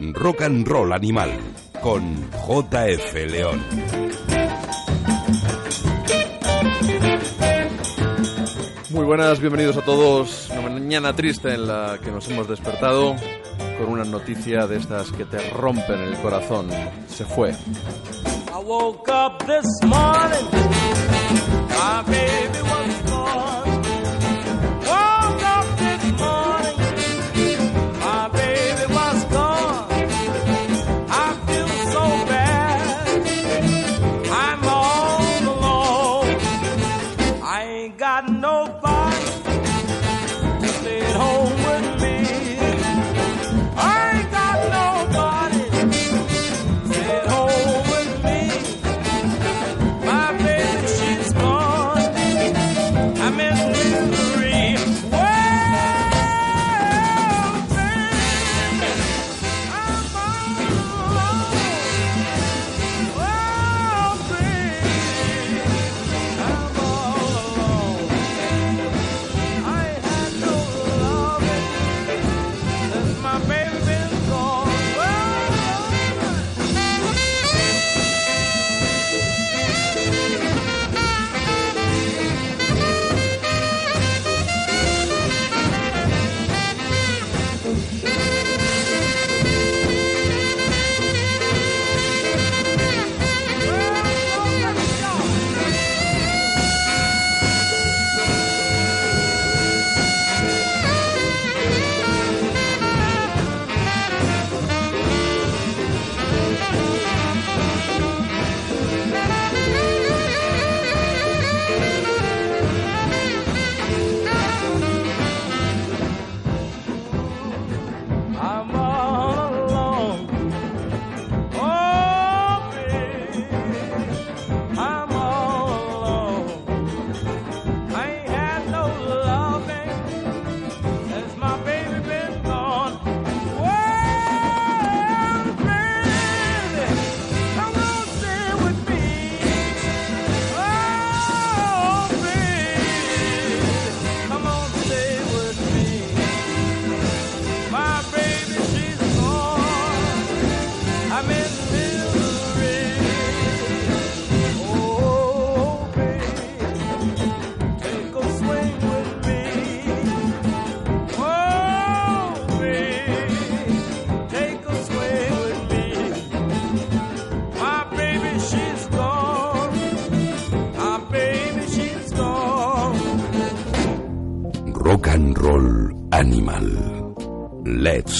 [0.00, 1.30] Rock and Roll Animal
[1.82, 3.60] con JF León.
[8.90, 10.48] Muy buenas, bienvenidos a todos.
[10.50, 13.16] Una mañana triste en la que nos hemos despertado
[13.78, 16.68] con una noticia de estas que te rompen el corazón.
[17.08, 17.50] Se fue.
[17.50, 20.46] I woke up this morning,
[21.70, 23.67] my baby was gone.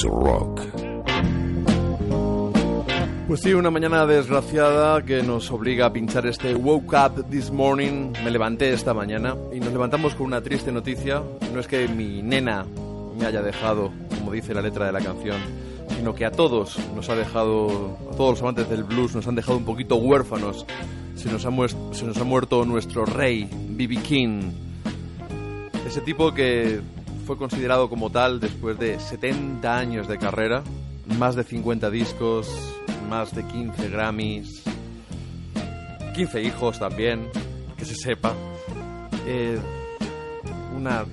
[0.04, 0.60] Rock.
[3.26, 8.12] Pues sí, una mañana desgraciada que nos obliga a pinchar este Woke Up This Morning.
[8.24, 11.22] Me levanté esta mañana y nos levantamos con una triste noticia.
[11.52, 12.64] No es que mi nena
[13.18, 15.36] me haya dejado, como dice la letra de la canción,
[15.96, 19.34] sino que a todos nos ha dejado, a todos los amantes del blues nos han
[19.34, 20.64] dejado un poquito huérfanos.
[21.16, 21.50] Se nos ha,
[21.92, 23.96] se nos ha muerto nuestro rey, B.B.
[23.96, 24.52] King.
[25.86, 26.80] Ese tipo que
[27.28, 30.62] fue considerado como tal después de 70 años de carrera,
[31.18, 32.48] más de 50 discos,
[33.06, 34.62] más de 15 Grammys,
[36.14, 37.28] 15 hijos también,
[37.76, 38.32] que se sepa.
[39.26, 39.58] Eh,
[40.74, 41.04] una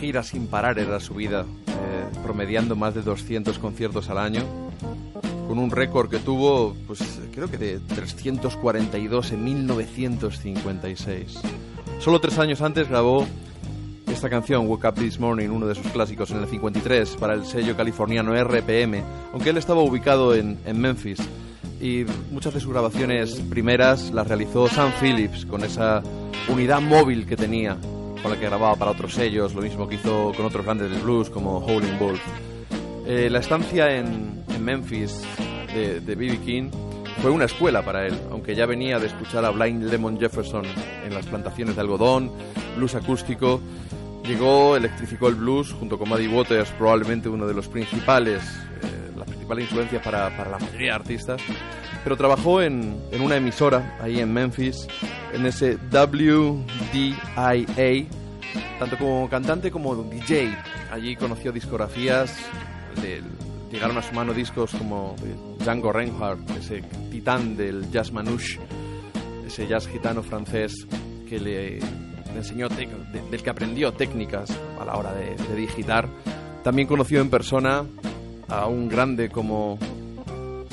[0.00, 4.42] gira sin parar era su vida, eh, promediando más de 200 conciertos al año,
[5.46, 6.98] con un récord que tuvo, pues
[7.32, 11.38] creo que de 342 en 1956.
[12.00, 13.24] Solo tres años antes grabó
[14.18, 17.46] esta canción, Woke Up This Morning, uno de sus clásicos en el 53 para el
[17.46, 19.00] sello californiano RPM,
[19.32, 21.20] aunque él estaba ubicado en, en Memphis.
[21.80, 26.02] Y muchas de sus grabaciones primeras las realizó Sam Phillips con esa
[26.48, 27.76] unidad móvil que tenía,
[28.20, 31.00] con la que grababa para otros sellos, lo mismo que hizo con otros grandes del
[31.00, 32.20] blues como Howlin' Wolf.
[33.06, 35.22] Eh, la estancia en, en Memphis
[35.72, 36.40] de B.B.
[36.44, 36.70] King
[37.22, 40.64] fue una escuela para él, aunque ya venía de escuchar a Blind Lemon Jefferson
[41.04, 42.32] en las plantaciones de algodón,
[42.76, 43.60] blues acústico.
[44.28, 48.42] Llegó, electrificó el blues junto con Muddy Waters, probablemente uno de los principales,
[48.82, 51.40] eh, las principales influencias para, para la mayoría de artistas.
[52.04, 54.86] Pero trabajó en, en una emisora ahí en Memphis,
[55.32, 57.16] en ese WDIA,
[58.78, 60.54] tanto como cantante como DJ.
[60.92, 62.36] Allí conoció discografías,
[63.02, 63.22] de-
[63.72, 65.34] llegaron a su mano discos como de
[65.64, 68.58] Django Reinhardt, ese titán del jazz manouche,
[69.46, 70.86] ese jazz gitano francés
[71.28, 71.78] que le,
[72.32, 76.08] le enseñó, del que aprendió técnicas a la hora de, digitar.
[76.62, 77.84] También conoció en persona
[78.48, 79.78] a un grande como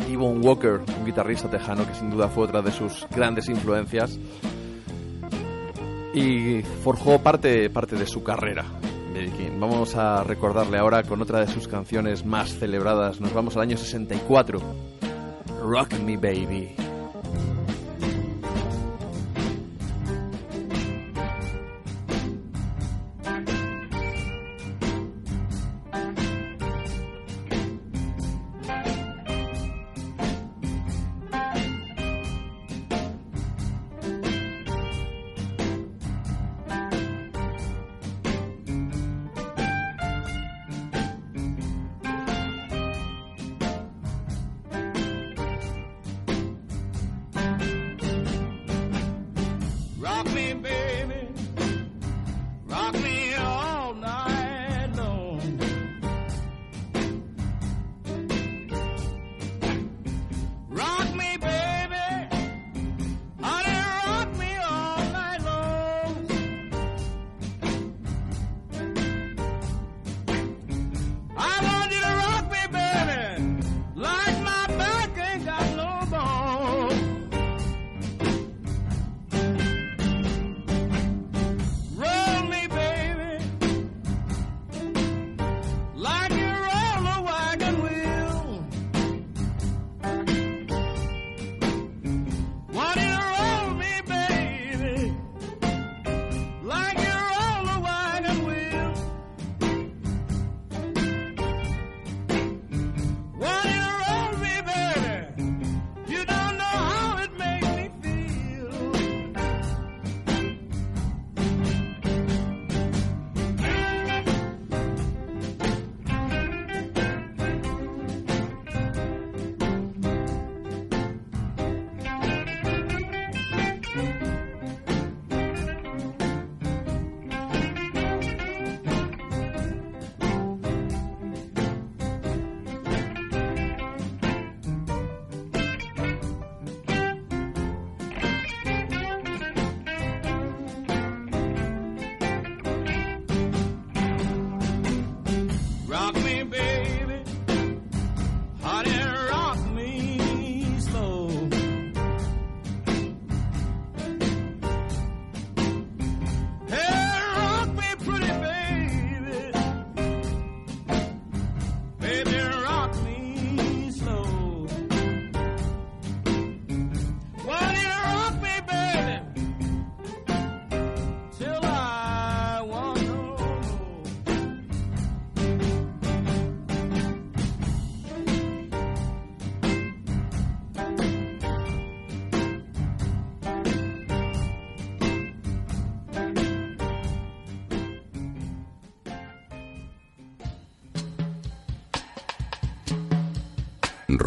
[0.09, 4.19] Yvonne Walker, un guitarrista tejano que sin duda fue otra de sus grandes influencias
[6.13, 8.65] y forjó parte, parte de su carrera.
[9.59, 13.21] Vamos a recordarle ahora con otra de sus canciones más celebradas.
[13.21, 14.59] Nos vamos al año 64.
[15.61, 16.84] Rock Me Baby.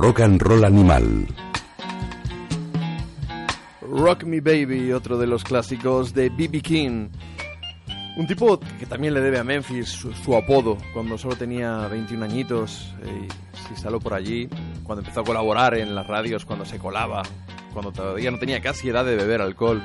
[0.01, 1.27] Rock and Roll Animal.
[3.81, 6.61] Rock Me Baby, otro de los clásicos de B.B.
[6.61, 7.09] King.
[8.17, 12.95] Un tipo que también le debe a Memphis su, apodo, cuando solo tenía 21 añitos
[13.03, 13.27] eh,
[13.61, 14.49] se instaló por allí,
[14.85, 17.25] cuando empezó a colaborar en las radios, cuando se colaba,
[17.73, 19.83] cuando todavía no tenía casi edad de beber alcohol,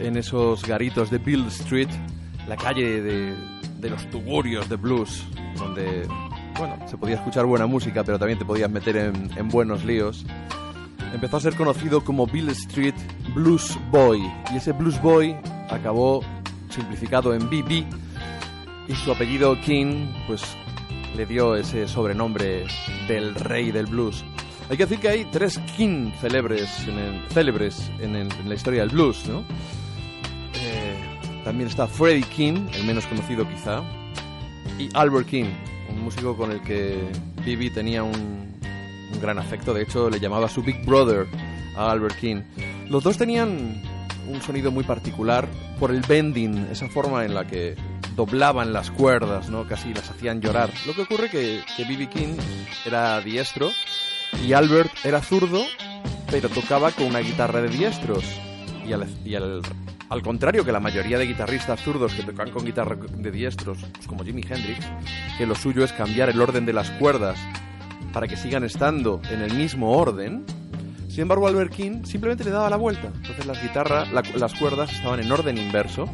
[0.00, 1.88] en esos garitos de Bill Street,
[2.48, 3.36] la calle de,
[3.78, 5.24] de los tugurios de blues,
[5.56, 6.04] donde,
[6.58, 10.24] bueno, se podía escuchar buena música, pero también te podías meter en, en buenos líos
[11.12, 12.94] empezó a ser conocido como Bill Street
[13.34, 14.22] Blues Boy.
[14.52, 15.36] Y ese Blues Boy
[15.70, 16.22] acabó
[16.68, 17.86] simplificado en BB.
[18.88, 20.42] Y su apellido King, pues
[21.16, 22.66] le dio ese sobrenombre
[23.08, 24.24] del rey del blues.
[24.68, 29.40] Hay que decir que hay tres King célebres en la historia del blues, ¿no?
[30.54, 33.82] Eh, también está Freddie King, el menos conocido quizá,
[34.78, 35.46] y Albert King,
[35.96, 37.10] un músico con el que
[37.44, 38.14] BB tenía un,
[39.12, 39.74] un gran afecto.
[39.74, 41.26] De hecho, le llamaba su Big Brother
[41.76, 42.42] a Albert King.
[42.88, 43.82] Los dos tenían
[44.28, 45.48] un sonido muy particular
[45.78, 47.76] por el bending, esa forma en la que
[48.14, 49.66] doblaban las cuerdas, ¿no?
[49.66, 50.70] Casi las hacían llorar.
[50.86, 52.08] Lo que ocurre que que B.B.
[52.08, 52.36] King
[52.84, 53.70] era diestro
[54.44, 55.64] y Albert era zurdo,
[56.30, 58.24] pero tocaba con una guitarra de diestros.
[58.86, 59.62] Y al, y al,
[60.08, 64.06] al contrario que la mayoría de guitarristas zurdos que tocan con guitarra de diestros, pues
[64.06, 64.78] como Jimi Hendrix,
[65.38, 67.38] que lo suyo es cambiar el orden de las cuerdas
[68.12, 70.44] para que sigan estando en el mismo orden.
[71.08, 73.08] Sin embargo, Albert King simplemente le daba la vuelta.
[73.14, 76.08] Entonces las guitarras, la- las cuerdas estaban en orden inverso.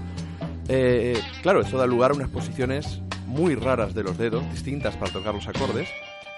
[0.68, 5.12] Eh, claro, eso da lugar a unas posiciones muy raras de los dedos, distintas para
[5.12, 5.88] tocar los acordes.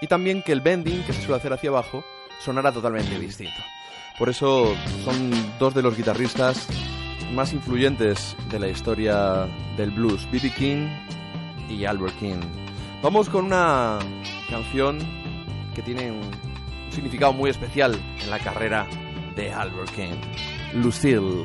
[0.00, 2.04] y también que el bending que se suele hacer hacia abajo
[2.44, 3.56] sonara totalmente distinto.
[4.18, 6.66] Por eso son dos de los guitarristas
[7.34, 10.50] más influyentes de la historia del blues, B.B.
[10.54, 10.88] King
[11.68, 12.40] y Albert King.
[13.02, 13.98] Vamos con una
[14.48, 14.98] canción
[15.74, 16.30] que tiene un
[16.90, 18.86] significado muy especial en la carrera
[19.34, 20.14] de Albert King,
[20.74, 21.44] Lucille.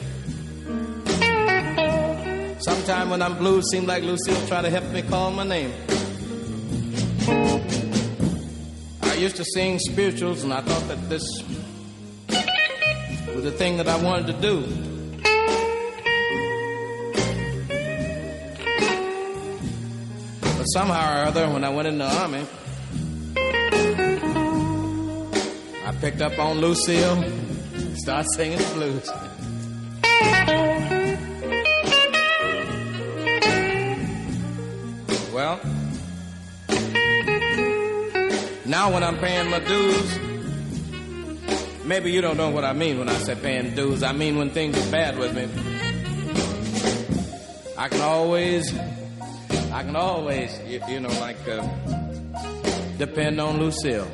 [2.61, 5.73] Sometime when I'm blue, seems like Lucille try to help me call my name.
[9.01, 11.23] I used to sing spirituals, and I thought that this
[13.33, 14.61] was the thing that I wanted to do.
[20.41, 22.45] But somehow or other, when I went in the army,
[25.83, 29.30] I picked up on Lucille, and started singing the blues.
[38.81, 40.19] Now when I'm paying my dues,
[41.85, 44.01] maybe you don't know what I mean when I say paying dues.
[44.01, 45.43] I mean when things are bad with me.
[47.77, 48.75] I can always,
[49.71, 51.61] I can always, you, you know, like, uh,
[52.97, 54.07] depend on Lucille.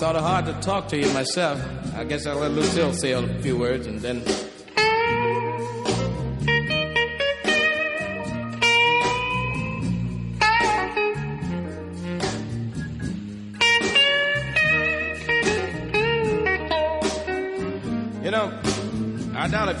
[0.00, 1.64] Sort of hard to talk to you myself.
[1.94, 4.24] I guess I'll let Lucille say a few words and then.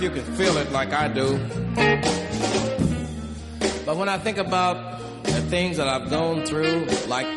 [0.02, 1.38] You can feel it like I do.
[3.86, 7.28] But when I think about the things that I've gone through, like,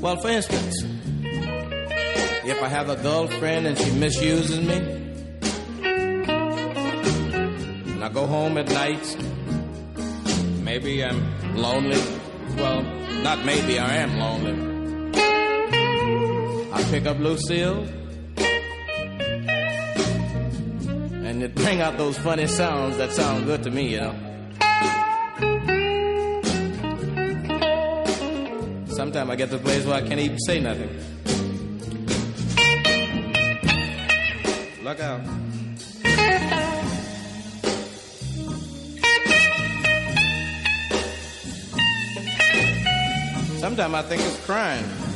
[0.00, 0.82] well, for instance,
[1.22, 4.76] if I have a girlfriend and she misuses me,
[7.92, 9.16] and I go home at night,
[10.62, 12.00] maybe I'm lonely.
[12.56, 12.82] Well,
[13.22, 14.54] not maybe, I am lonely.
[16.72, 17.86] I pick up Lucille,
[21.62, 24.14] bring out those funny sounds that sound good to me, you know.
[28.86, 30.90] Sometimes I get to a place where I can't even say nothing.
[34.82, 35.20] Look out.
[43.60, 45.09] Sometimes I think it's crying.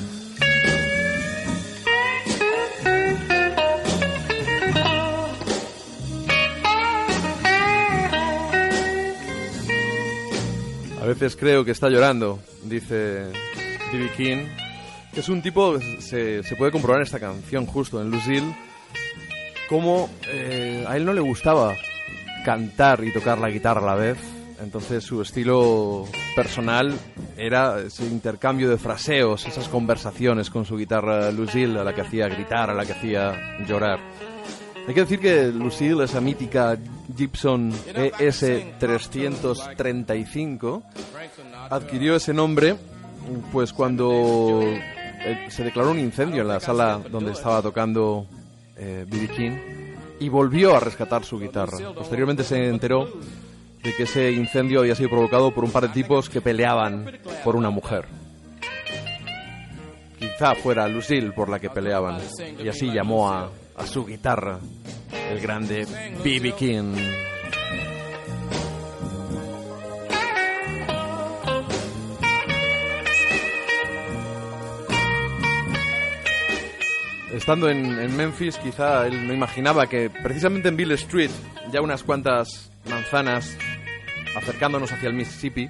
[11.05, 13.27] A veces creo que está llorando, dice
[13.93, 14.11] B.B.
[14.17, 14.47] King,
[15.13, 18.57] que es un tipo, se, se puede comprobar en esta canción justo, en Lucille,
[19.69, 21.75] como eh, a él no le gustaba
[22.47, 24.17] cantar y tocar la guitarra a la vez,
[24.63, 26.99] entonces su estilo personal
[27.37, 32.29] era ese intercambio de fraseos, esas conversaciones con su guitarra Lucille, a la que hacía
[32.29, 34.01] gritar, a la que hacía llorar.
[34.87, 36.77] Hay que decir que Lucille, esa mítica
[37.17, 40.83] Gibson E ES335,
[41.71, 42.77] adquirió ese nombre
[43.51, 48.27] pues cuando eh, se declaró un incendio en la sala donde estaba tocando
[48.77, 49.07] eh.
[49.35, 49.57] King
[50.21, 51.79] y volvió a rescatar su guitarra.
[51.95, 53.09] Posteriormente se enteró
[53.83, 57.11] de que ese incendio había sido provocado por un par de tipos que peleaban
[57.43, 58.05] por una mujer.
[60.19, 62.19] Quizá fuera Lucille por la que peleaban
[62.63, 64.59] y así llamó a, a su guitarra,
[65.31, 65.87] el grande
[66.23, 66.95] BB King.
[77.33, 81.31] Estando en, Memphis, quizá él no imaginaba que precisamente en Bill Street,
[81.73, 83.57] ya unas cuantas manzanas
[84.37, 85.69] acercándonos hacia el Mississippi,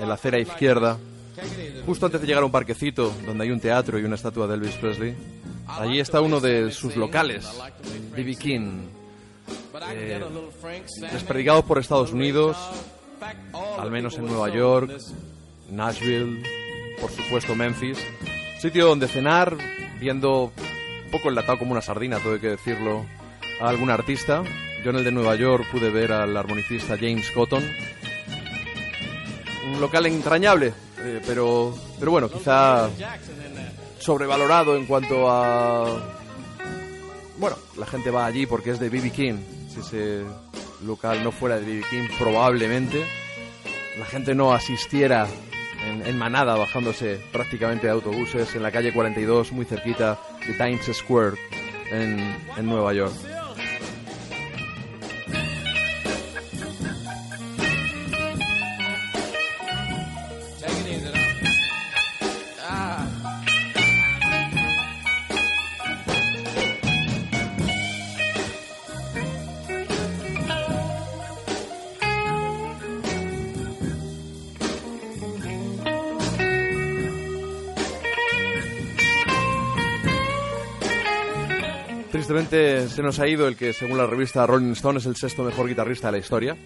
[0.00, 0.98] en la acera izquierda,
[1.86, 4.54] justo antes de llegar a un parquecito donde hay un teatro y una estatua de
[4.54, 5.16] Elvis Presley,
[5.66, 7.46] allí está uno de sus locales,
[8.14, 8.36] B.B.
[8.36, 8.88] King,
[9.92, 10.20] eh,
[11.12, 12.56] desperdigados por Estados Unidos,
[13.78, 14.90] al menos en Nueva York,
[15.70, 16.42] Nashville,
[17.00, 17.98] por supuesto Memphis,
[18.60, 19.56] sitio donde cenar,
[20.00, 20.52] viendo
[21.04, 23.06] un poco enlatado como una sardina, hay que decirlo,
[23.60, 24.42] a algún artista.
[24.84, 27.64] Yo en el de Nueva York pude ver al armonicista James Cotton.
[29.72, 32.88] Un local entrañable, eh, pero, pero bueno, quizá
[34.06, 36.00] sobrevalorado en cuanto a...
[37.38, 39.10] Bueno, la gente va allí porque es de B.B.
[39.10, 39.34] King.
[39.68, 40.22] Si ese
[40.84, 41.82] local no fuera de B.B.
[41.90, 43.04] King, probablemente
[43.98, 45.26] la gente no asistiera
[45.84, 50.96] en, en, manada bajándose prácticamente de autobuses en la calle 42 muy cerquita de Times
[50.96, 51.36] Square
[51.90, 52.20] en,
[52.56, 53.12] en Nueva York.
[82.48, 85.68] Se nos ha ido el que, según la revista Rolling Stone, es el sexto mejor
[85.68, 86.56] guitarrista de la historia.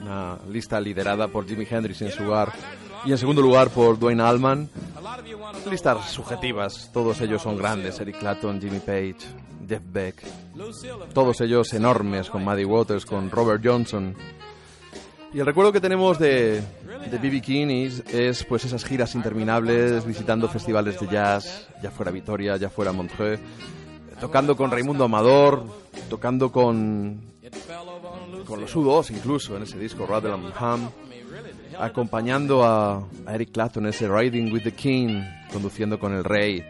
[0.00, 2.52] Una lista liderada por Jimi Hendrix en su lugar
[3.04, 4.70] y en segundo lugar por Dwayne Allman.
[5.70, 8.00] Listas subjetivas, todos ellos son grandes.
[8.00, 9.16] Eric Clapton, Jimmy Page,
[9.68, 10.22] Jeff Beck.
[11.12, 14.16] Todos ellos enormes, con Muddy Waters, con Robert Johnson.
[15.34, 16.62] Y el recuerdo que tenemos de
[17.08, 17.40] de B.B.
[17.40, 22.68] King es, es, pues esas giras interminables visitando festivales de jazz, ya fuera Vitoria, ya
[22.68, 23.40] fuera Montreux,
[24.20, 25.64] tocando con Raimundo Amador,
[26.08, 27.30] tocando con
[28.46, 30.90] con los U2 incluso en ese disco Rather Ham,
[31.78, 36.64] acompañando a, a Eric Clapton en ese Riding with the King, conduciendo con el Rey.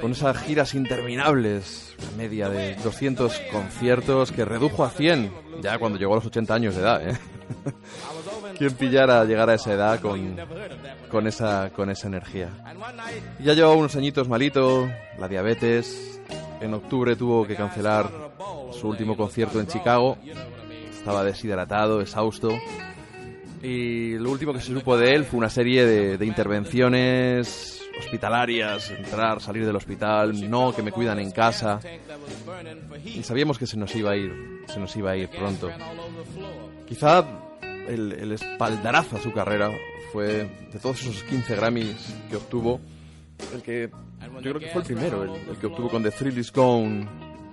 [0.00, 5.98] Con esas giras interminables, una media de 200 conciertos que redujo a 100 ya cuando
[5.98, 7.18] llegó a los 80 años de edad, ¿eh?
[8.58, 10.36] ¿Quién pillara llegar a esa edad con,
[11.10, 12.50] con, esa, con esa energía?
[13.40, 14.88] Ya llevaba unos añitos malito,
[15.18, 16.20] la diabetes.
[16.60, 18.10] En octubre tuvo que cancelar
[18.72, 20.16] su último concierto en Chicago.
[20.90, 22.50] Estaba deshidratado, exhausto.
[23.62, 28.90] Y lo último que se supo de él fue una serie de, de intervenciones hospitalarias,
[28.90, 31.80] entrar, salir del hospital, no, que me cuidan en casa.
[33.04, 35.70] Y sabíamos que se nos iba a ir, se nos iba a ir pronto.
[36.86, 37.24] Quizá
[37.88, 39.70] el, el espaldarazo a su carrera
[40.12, 42.80] fue de todos esos 15 Grammys que obtuvo,
[43.54, 43.90] el que
[44.42, 47.06] yo creo que fue el primero, el, el que obtuvo con The Thrill Is Gone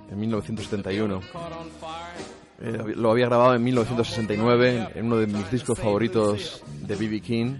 [0.09, 1.21] en 1971.
[2.61, 7.19] Eh, lo había grabado en 1969 en uno de mis discos favoritos de B.B.
[7.19, 7.55] King.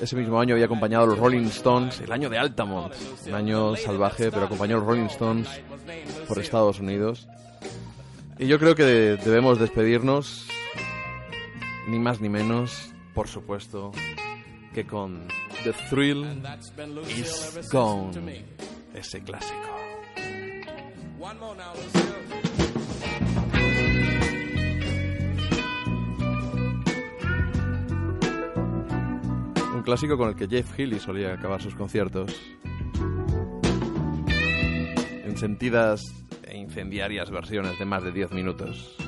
[0.00, 2.94] Ese mismo año había acompañado a los Rolling Stones, el año de Altamont,
[3.26, 5.48] un año salvaje, pero acompañó a los Rolling Stones
[6.28, 7.26] por Estados Unidos.
[8.38, 10.46] Y yo creo que debemos despedirnos,
[11.88, 13.92] ni más ni menos, por supuesto,
[14.74, 15.26] que con
[15.64, 16.42] The Thrill
[17.08, 18.44] Is Gone,
[18.94, 19.54] ese clásico.
[29.74, 32.38] Un clásico con el que Jeff Healey solía acabar sus conciertos.
[35.24, 36.02] En sentidas
[36.42, 39.07] e incendiarias versiones de más de 10 minutos.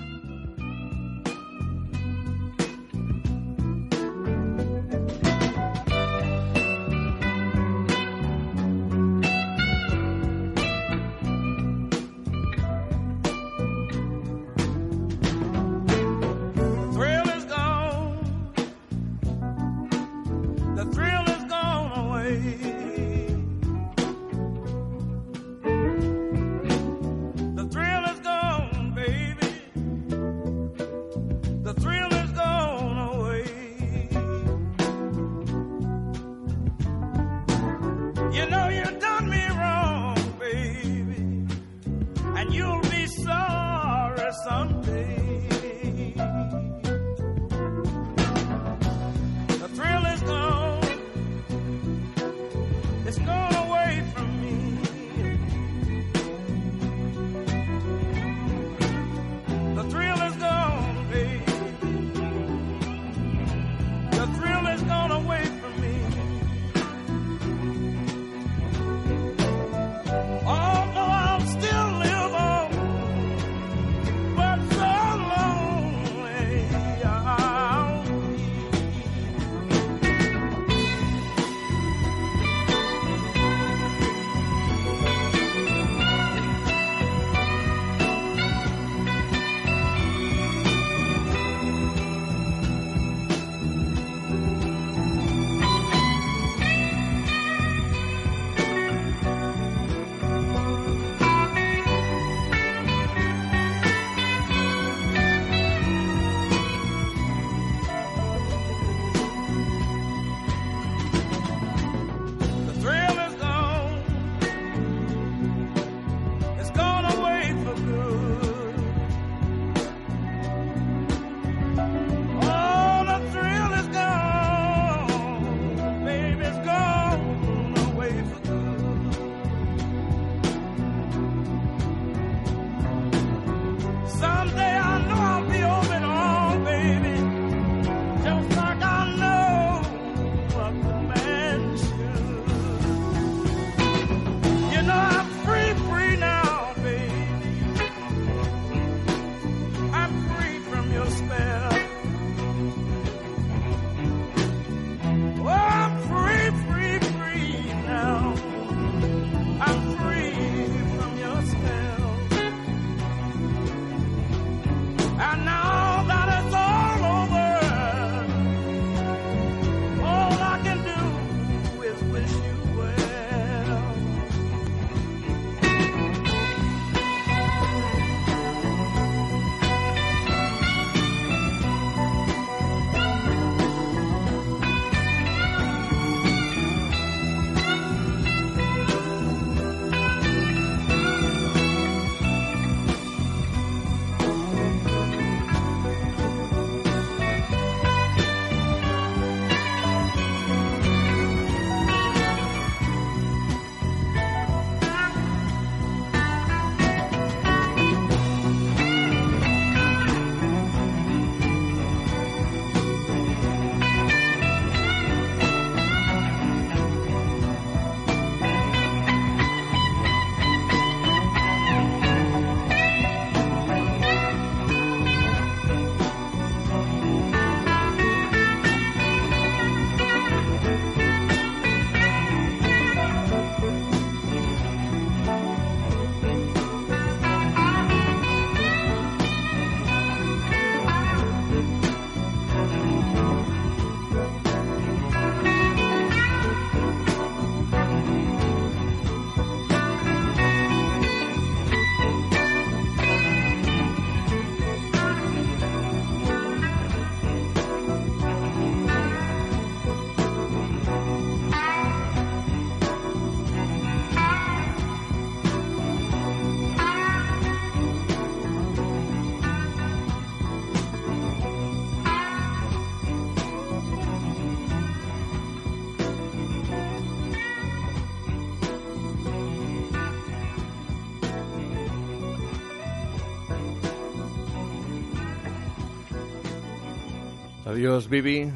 [287.80, 288.52] Adiós, Bibi.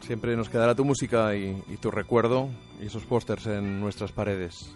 [0.00, 2.48] Siempre nos quedará tu música y, y tu recuerdo
[2.80, 4.74] y esos pósters en nuestras paredes.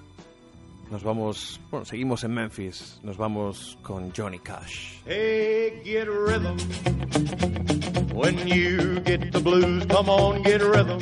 [0.90, 3.00] Nos vamos, bueno, seguimos en Memphis.
[3.02, 4.98] Nos vamos con Johnny Cash.
[5.06, 6.58] Hey, get rhythm.
[8.12, 11.00] When you get the blues, come on, get rhythm.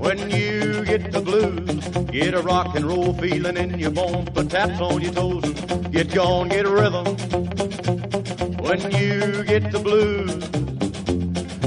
[0.00, 4.48] When you get the blues, get a rock and roll feeling in your bones, put
[4.48, 7.04] taps on your toes and get gone, get rhythm.
[8.62, 10.61] When you get the blues,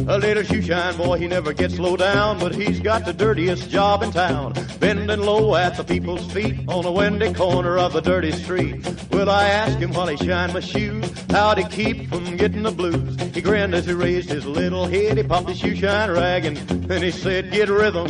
[0.08, 3.70] a little shoe shine boy, he never gets low down, but he's got the dirtiest
[3.70, 4.54] job in town.
[4.80, 8.86] Bending low at the people's feet on a windy corner of a dirty street.
[9.12, 12.72] Will I ask him while he shine my shoes, how'd he keep from getting the
[12.72, 13.20] blues?
[13.34, 16.58] He grinned as he raised his little head, he popped his shoe shine rag and
[16.58, 18.10] then he said, get rhythm.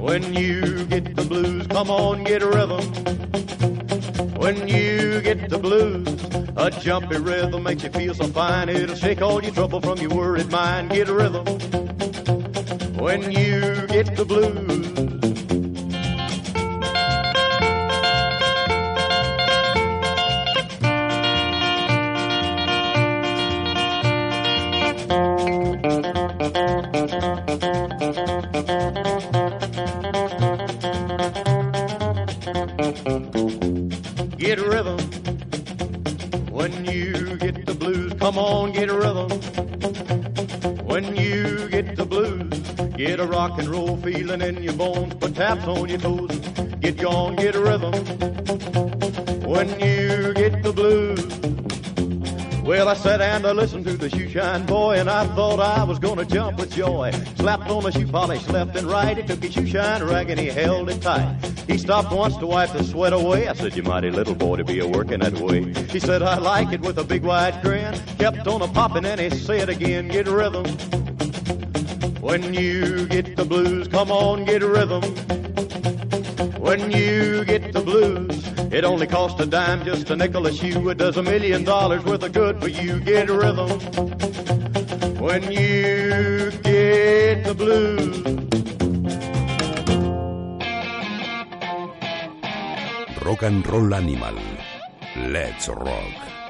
[0.00, 3.43] When you get the blues, come on, get rhythm.
[4.44, 6.06] When you get the blues,
[6.54, 8.68] a jumpy rhythm makes you feel so fine.
[8.68, 10.90] It'll shake all your trouble from your worried mind.
[10.90, 11.46] Get a rhythm.
[12.98, 15.13] When you get the blues.
[43.48, 46.34] Rock and roll feeling in your bones, put taps on your toes,
[46.80, 47.92] get gone, get a rhythm.
[49.44, 51.22] When you get the blues.
[52.62, 55.84] Well, I sat and I listened to the shoe shine boy, and I thought I
[55.84, 57.12] was gonna jump with joy.
[57.36, 59.14] Slapped on the shoe polish left and right.
[59.18, 61.36] He took his shoe shine rag and he held it tight.
[61.66, 63.46] He stopped once to wipe the sweat away.
[63.46, 65.70] I said, You mighty little boy to be a working that way.
[65.90, 67.94] He said, I like it with a big wide grin.
[68.18, 71.03] Kept on a popping and he said again, Get a rhythm.
[72.24, 75.02] When you get the blues, come on, get a rhythm.
[76.58, 80.88] When you get the blues, it only costs a dime, just a nickel a shoe.
[80.88, 82.98] It does a million dollars worth of good for you.
[83.00, 83.68] Get a rhythm.
[85.20, 88.16] When you get the blues.
[93.22, 94.38] Rock and Roll Animal.
[95.14, 96.43] Let's rock.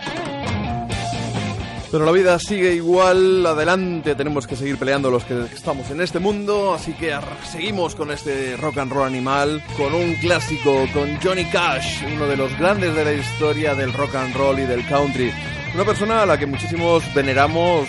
[1.94, 6.18] Pero la vida sigue igual, adelante, tenemos que seguir peleando los que estamos en este
[6.18, 7.16] mundo, así que
[7.48, 12.36] seguimos con este rock and roll animal, con un clásico, con Johnny Cash, uno de
[12.36, 15.32] los grandes de la historia del rock and roll y del country.
[15.72, 17.86] Una persona a la que muchísimos veneramos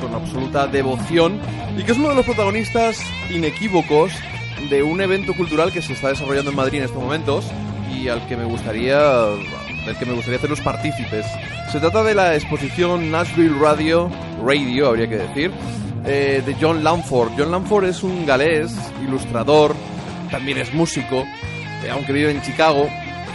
[0.00, 1.38] con absoluta devoción
[1.76, 4.12] y que es uno de los protagonistas inequívocos
[4.70, 7.44] de un evento cultural que se está desarrollando en Madrid en estos momentos
[7.94, 9.26] y al que me gustaría
[9.86, 11.26] del que me gustaría hacerlos partícipes.
[11.70, 14.10] Se trata de la exposición Nashville Radio,
[14.44, 15.52] Radio habría que decir,
[16.04, 17.32] eh, de John Lamford.
[17.36, 19.74] John Lamford es un galés, ilustrador,
[20.30, 21.24] también es músico,
[21.84, 22.88] eh, aunque vive en Chicago.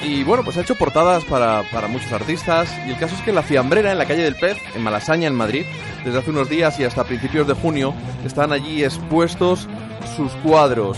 [0.04, 2.70] Y bueno, pues ha hecho portadas para, para muchos artistas.
[2.86, 5.28] Y el caso es que en la Fiambrera, en la calle del Pez, en Malasaña,
[5.28, 5.66] en Madrid,
[6.06, 7.94] desde hace unos días y hasta principios de junio,
[8.26, 9.68] están allí expuestos
[10.16, 10.98] sus cuadros.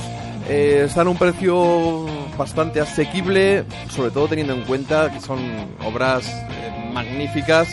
[0.50, 2.06] Eh, están a un precio
[2.40, 5.40] bastante asequible, sobre todo teniendo en cuenta que son
[5.86, 7.68] obras eh, magníficas.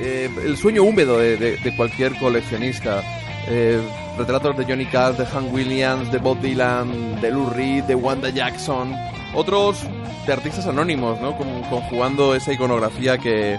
[0.00, 3.02] Eh, el sueño húmedo de, cualquier coleccionista.
[3.48, 3.80] Eh,
[4.18, 8.30] retratos de Johnny Cash, de Hank Williams, de Bob Dylan, de Lou Reed, de Wanda
[8.30, 8.94] Jackson.
[9.34, 9.78] Otros
[10.26, 11.36] de artistas anónimos, ¿no?
[11.38, 13.58] Con- conjugando esa iconografía que,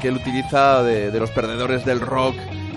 [0.00, 2.36] que él utiliza de, de los perdedores del rock,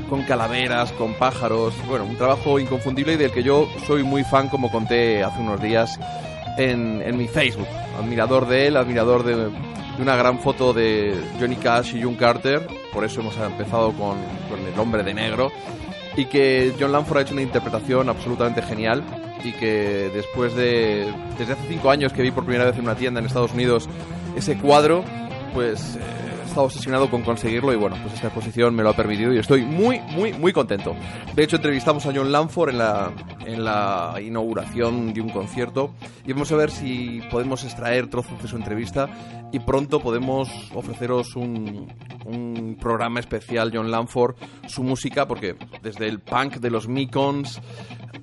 [0.09, 1.73] con calaveras, con pájaros.
[1.87, 5.61] Bueno, un trabajo inconfundible y del que yo soy muy fan, como conté hace unos
[5.61, 5.99] días
[6.59, 7.67] en, en mi Facebook.
[7.97, 9.49] Admirador de él, admirador de,
[9.99, 12.65] una gran foto de Johnny Cash y June Carter.
[12.93, 14.17] Por eso hemos empezado con,
[14.73, 15.51] El Hombre de Negro.
[16.15, 19.03] Y que John Lanford ha hecho una interpretación absolutamente genial.
[19.43, 21.13] Y que después de.
[21.37, 23.87] Desde hace cinco años que vi por primera vez en una tienda en Estados Unidos
[24.35, 25.03] ese cuadro,
[25.53, 25.99] pues eh,
[26.49, 29.63] estado obsesionado con conseguirlo y bueno, pues esta exposición me lo ha permitido y estoy
[29.63, 30.95] muy, muy, muy contento.
[31.35, 33.11] De hecho, entrevistamos a John Lanford en la,
[33.45, 35.93] en la inauguración de un concierto
[36.25, 39.09] y vamos a ver si podemos extraer trozos de su entrevista
[39.51, 41.87] y pronto podemos ofreceros un,
[42.25, 44.35] un programa especial John Lanford,
[44.67, 47.61] su música, porque desde el punk de los Mekons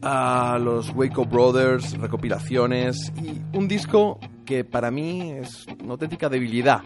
[0.03, 6.83] a los Waco Brothers, recopilaciones y un disco que para mí es una auténtica debilidad.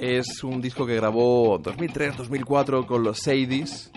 [0.00, 3.90] Es un disco que grabó 2003-2004 con los Sadies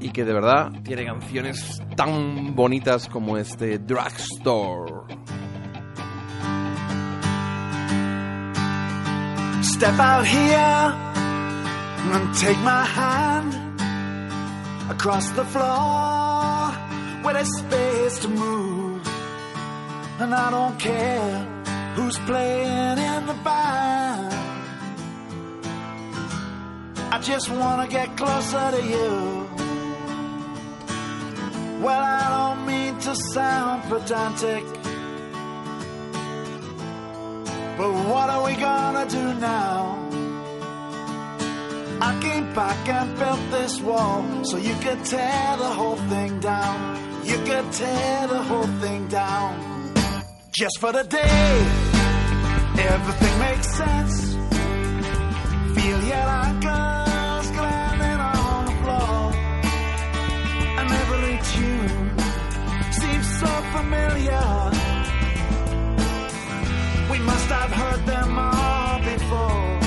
[0.00, 5.14] y que de verdad tiene canciones tan bonitas como este Drugstore.
[9.62, 10.94] Step out here
[12.12, 13.70] and take my hand.
[14.90, 16.72] across the floor
[17.22, 19.00] where there's space to move.
[20.18, 21.46] And I don't care
[21.94, 24.49] who's playing in the band.
[27.12, 29.48] I just wanna get closer to you.
[31.82, 34.64] Well, I don't mean to sound pedantic.
[37.76, 39.98] But what are we gonna do now?
[42.00, 46.76] I came back and built this wall so you could tear the whole thing down.
[47.24, 49.92] You could tear the whole thing down.
[50.52, 51.50] Just for the day,
[52.92, 54.34] everything makes sense.
[55.74, 56.59] Feel your ankles
[63.76, 64.70] familiar.
[67.10, 69.80] We must have heard them all before.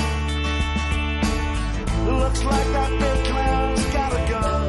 [2.20, 4.64] Looks like that big clown's got a gun.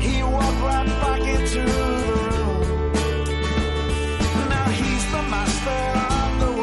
[0.00, 2.92] He walked right back into the room.
[4.48, 6.54] Now he's the master of the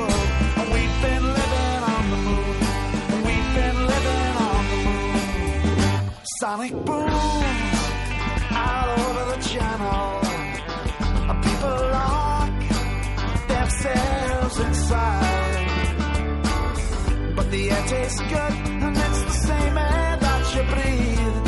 [18.32, 18.54] good,
[18.86, 21.48] and it's the same air that you breathe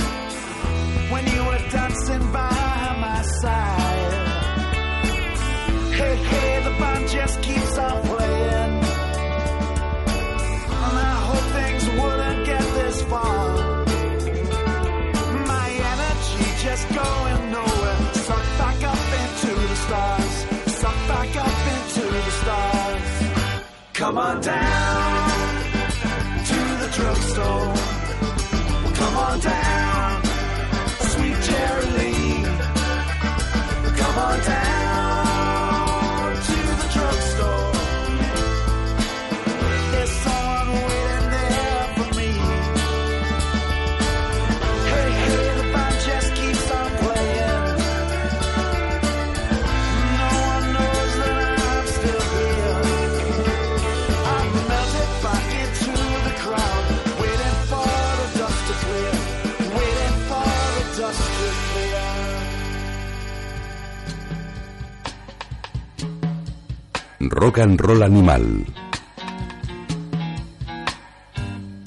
[1.14, 4.14] when you were dancing by my side.
[6.00, 8.74] Hey, hey, the band just keeps on playing.
[10.86, 13.86] And I hope things wouldn't get this far.
[15.54, 18.00] My energy just going nowhere.
[18.28, 20.36] Suck back up into the stars.
[20.82, 23.08] Suck back up into the stars.
[23.94, 25.13] Come on down
[29.34, 29.63] Come
[67.34, 68.66] Rock and roll animal.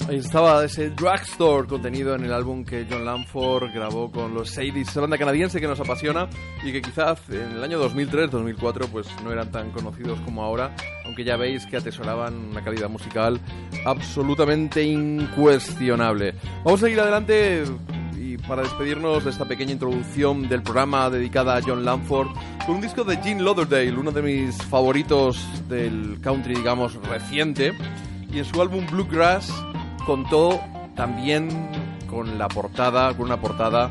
[0.09, 4.89] Ahí estaba ese Drugstore contenido en el álbum que John Lamford grabó con los Sadies,
[4.89, 6.29] esa banda canadiense que nos apasiona
[6.63, 11.23] y que quizás en el año 2003-2004 pues no eran tan conocidos como ahora, aunque
[11.25, 13.39] ya veis que atesoraban una calidad musical
[13.85, 16.35] absolutamente incuestionable.
[16.63, 17.63] Vamos a seguir adelante
[18.47, 22.27] para despedirnos de esta pequeña introducción del programa dedicada a John Lamford
[22.65, 27.73] con un disco de Gene Lauderdale, uno de mis favoritos del country, digamos, reciente,
[28.31, 29.51] y en su álbum Bluegrass
[30.05, 30.59] contó
[30.95, 31.49] también
[32.09, 33.89] con la portada, con una portada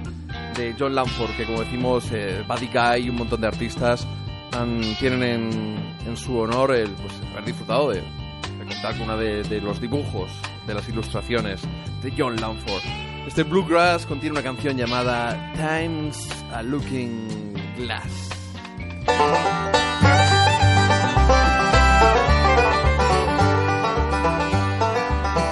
[0.57, 4.07] de John Lamford, que como decimos, eh, Buddy Guy y un montón de artistas
[4.53, 9.17] han- tienen en, en su honor el pues, haber disfrutado de, de contar con una
[9.17, 10.31] de, de los dibujos,
[10.67, 11.61] de las ilustraciones
[12.03, 12.83] de John Lamford.
[13.27, 18.31] Este Bluegrass contiene una canción llamada Times a Looking Glass.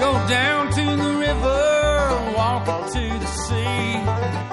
[0.00, 3.98] Go down to the river, walk to the sea.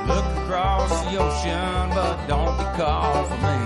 [0.07, 3.61] Look across the ocean, but don't be called for me.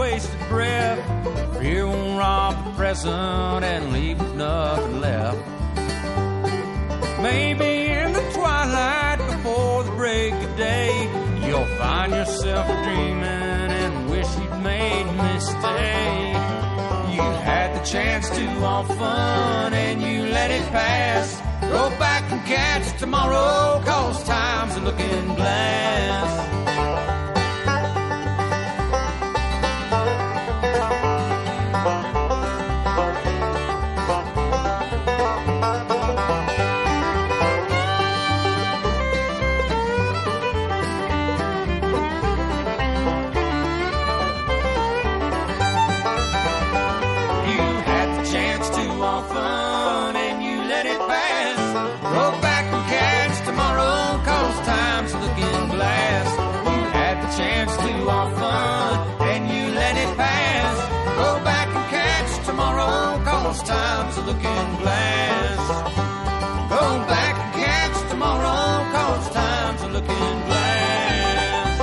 [0.00, 0.98] wasted breath.
[1.60, 5.38] Fear won't rob the present and leave with nothing left.
[7.20, 10.90] Maybe in the twilight before the break of day,
[11.46, 16.40] you'll find yourself dreaming and wish you'd made a mistake.
[17.14, 21.28] You had the chance to have fun and you let it pass.
[21.60, 26.59] Go back and catch tomorrow, cause time's looking glass.
[64.30, 65.62] Looking glass.
[66.70, 71.78] Go back and catch tomorrow, cause time's a looking glass.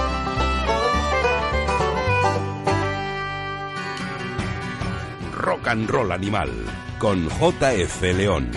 [5.46, 6.52] Rock and Roll Animal
[7.00, 8.50] con JF León.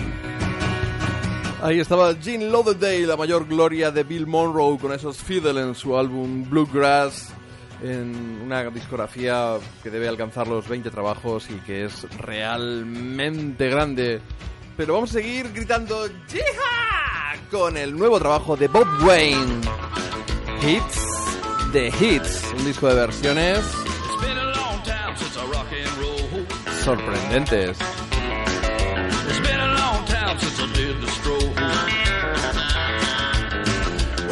[1.61, 5.95] Ahí estaba Gene Lauderdale, la mayor gloria de Bill Monroe, con esos fiddle en su
[5.95, 7.31] álbum Bluegrass,
[7.81, 14.21] en una discografía que debe alcanzar los 20 trabajos y que es realmente grande.
[14.77, 17.39] Pero vamos a seguir gritando ¡Yeeha!
[17.49, 19.61] con el nuevo trabajo de Bob Wayne.
[20.61, 23.59] Hits de Hits, un disco de versiones
[26.83, 27.77] sorprendentes.
[31.17, 31.53] Stroll.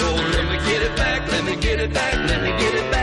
[0.01, 0.15] Oh,
[0.49, 2.89] me get it back, let me get it me.
[2.91, 2.98] Back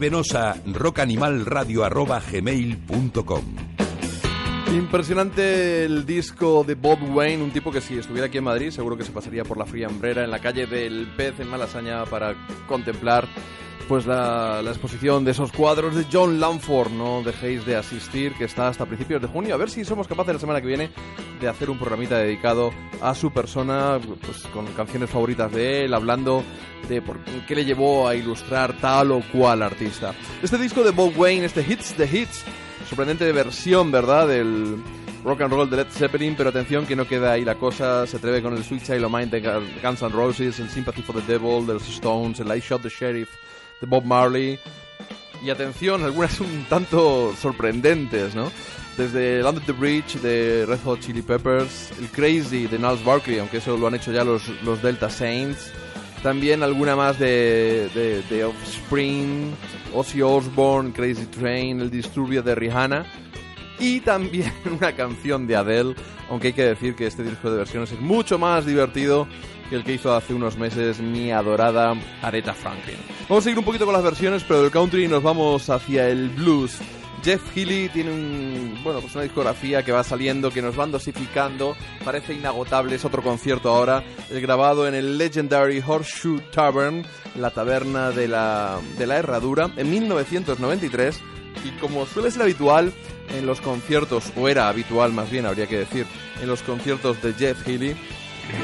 [0.00, 3.44] Escríbenos a rockanimalradio.gmail.com
[4.74, 8.96] Impresionante el disco de Bob Wayne, un tipo que si estuviera aquí en Madrid seguro
[8.96, 12.34] que se pasaría por la fría hambrera en la calle del Pez en Malasaña para
[12.66, 13.28] contemplar
[13.88, 16.92] pues la, la exposición de esos cuadros de John Lamford.
[16.92, 19.54] No dejéis de asistir, que está hasta principios de junio.
[19.54, 20.92] A ver si somos capaces la semana que viene
[21.40, 22.70] de hacer un programita dedicado
[23.02, 26.42] a su persona, pues con canciones favoritas de él, hablando
[26.88, 27.19] de por
[27.50, 30.14] qué le llevó a ilustrar tal o cual artista.
[30.40, 32.44] Este disco de Bob Wayne, este Hits the Hits,
[32.88, 34.28] sorprendente versión, ¿verdad?
[34.28, 34.76] Del
[35.24, 38.18] rock and roll de Led Zeppelin, pero atención que no queda ahí la cosa, se
[38.18, 39.40] atreve con el Sweet Child of Mine de
[39.82, 42.88] Guns N' Roses, el Sympathy for the Devil de los Stones, el I Shot the
[42.88, 43.30] Sheriff
[43.80, 44.56] de Bob Marley.
[45.42, 48.52] Y atención, algunas un tanto sorprendentes, ¿no?
[48.96, 53.56] Desde Under the Bridge de Red Hot Chili Peppers, el Crazy de Niles Barkley, aunque
[53.56, 55.72] eso lo han hecho ya los, los Delta Saints.
[56.22, 57.88] También alguna más de,
[58.28, 59.52] de, Offspring,
[59.94, 63.06] Ozzy Osbourne, Crazy Train, el Disturbio de Rihanna.
[63.78, 65.94] y también una canción de Adele,
[66.28, 69.26] aunque hay que decir que este disco de versiones es mucho más divertido
[69.70, 72.96] que el que hizo hace unos meses mi adorada Aretha Franklin.
[73.28, 76.28] Vamos a seguir un poquito con las versiones, pero del country nos vamos hacia el
[76.28, 76.80] blues.
[77.22, 81.76] Jeff Healy tiene un, bueno, pues una discografía que va saliendo, que nos van dosificando,
[82.04, 87.04] parece inagotable, es otro concierto ahora, el grabado en el Legendary Horseshoe Tavern,
[87.36, 91.20] la taberna de la, de la Herradura, en 1993,
[91.64, 92.92] y como suele ser habitual
[93.36, 96.06] en los conciertos, o era habitual más bien, habría que decir,
[96.40, 97.96] en los conciertos de Jeff Healy,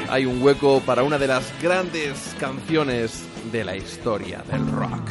[0.08, 5.10] hay un hueco para una de las grandes canciones de la historia del rock.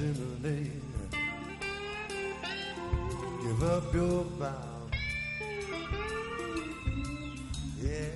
[0.00, 0.70] chimney.
[3.42, 4.88] Give up your vow.
[7.82, 8.06] Yeah.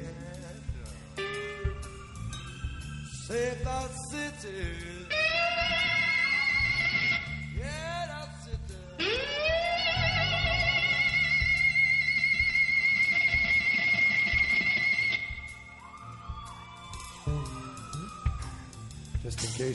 [3.27, 5.04] Save our city.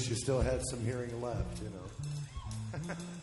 [0.10, 2.96] You still had some hearing left, you know.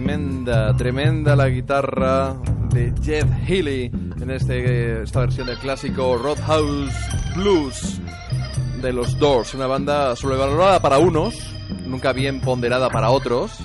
[0.00, 2.34] Tremenda, tremenda la guitarra
[2.70, 6.94] de Jeff Healey en este, esta versión del clásico Roadhouse
[7.36, 8.00] Blues
[8.80, 11.34] de los Doors, una banda sobrevalorada para unos,
[11.84, 13.58] nunca bien ponderada para otros.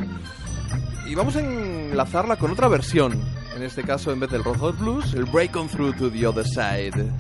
[1.07, 3.13] Y vamos a enlazarla con otra versión,
[3.55, 6.45] en este caso en vez del Roadhouse Blues, el Break On Through to the Other
[6.45, 7.13] Side.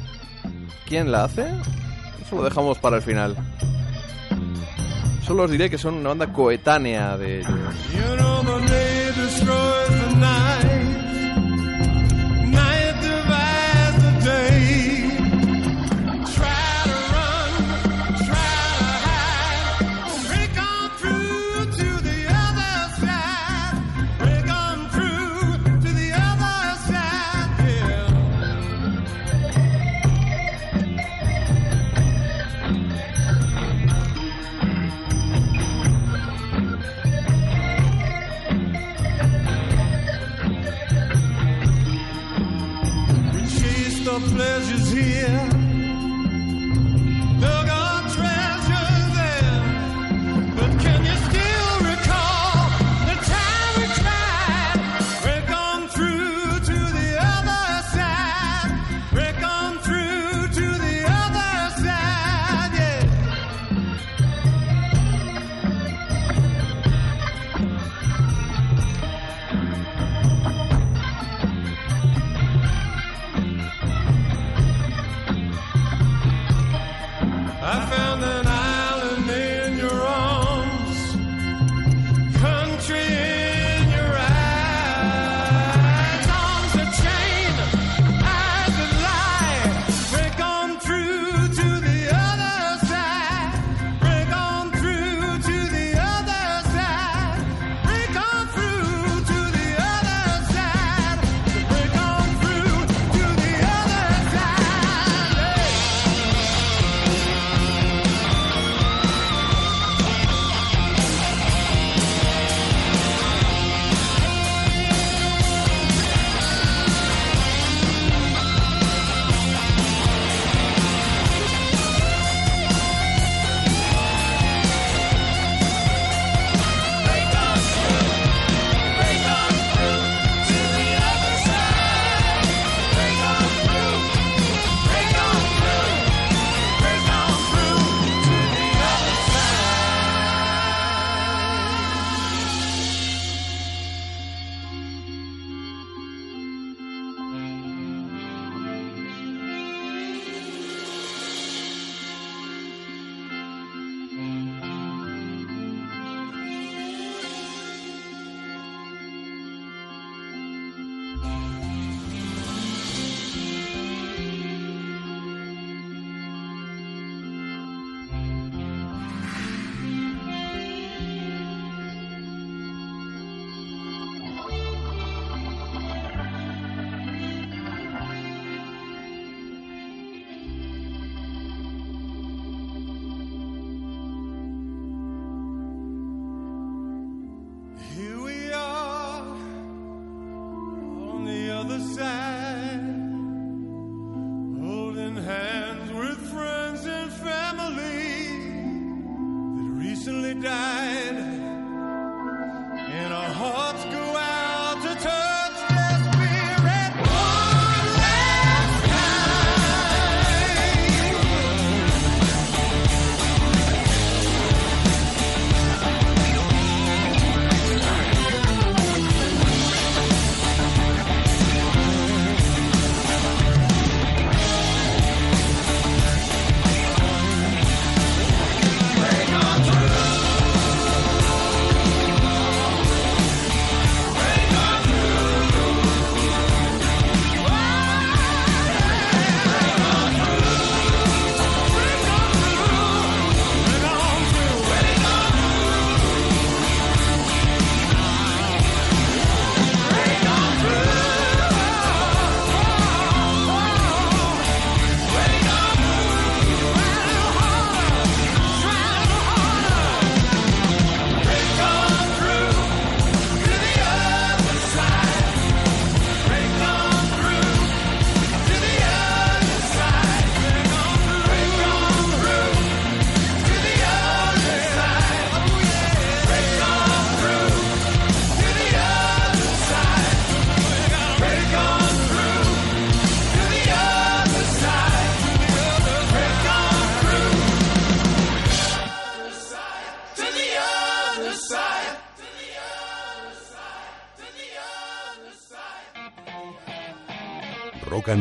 [0.85, 1.47] ¿Quién la hace?
[2.21, 3.33] Eso lo dejamos para el final.
[5.25, 7.84] Solo os diré que son una banda coetánea de ellos.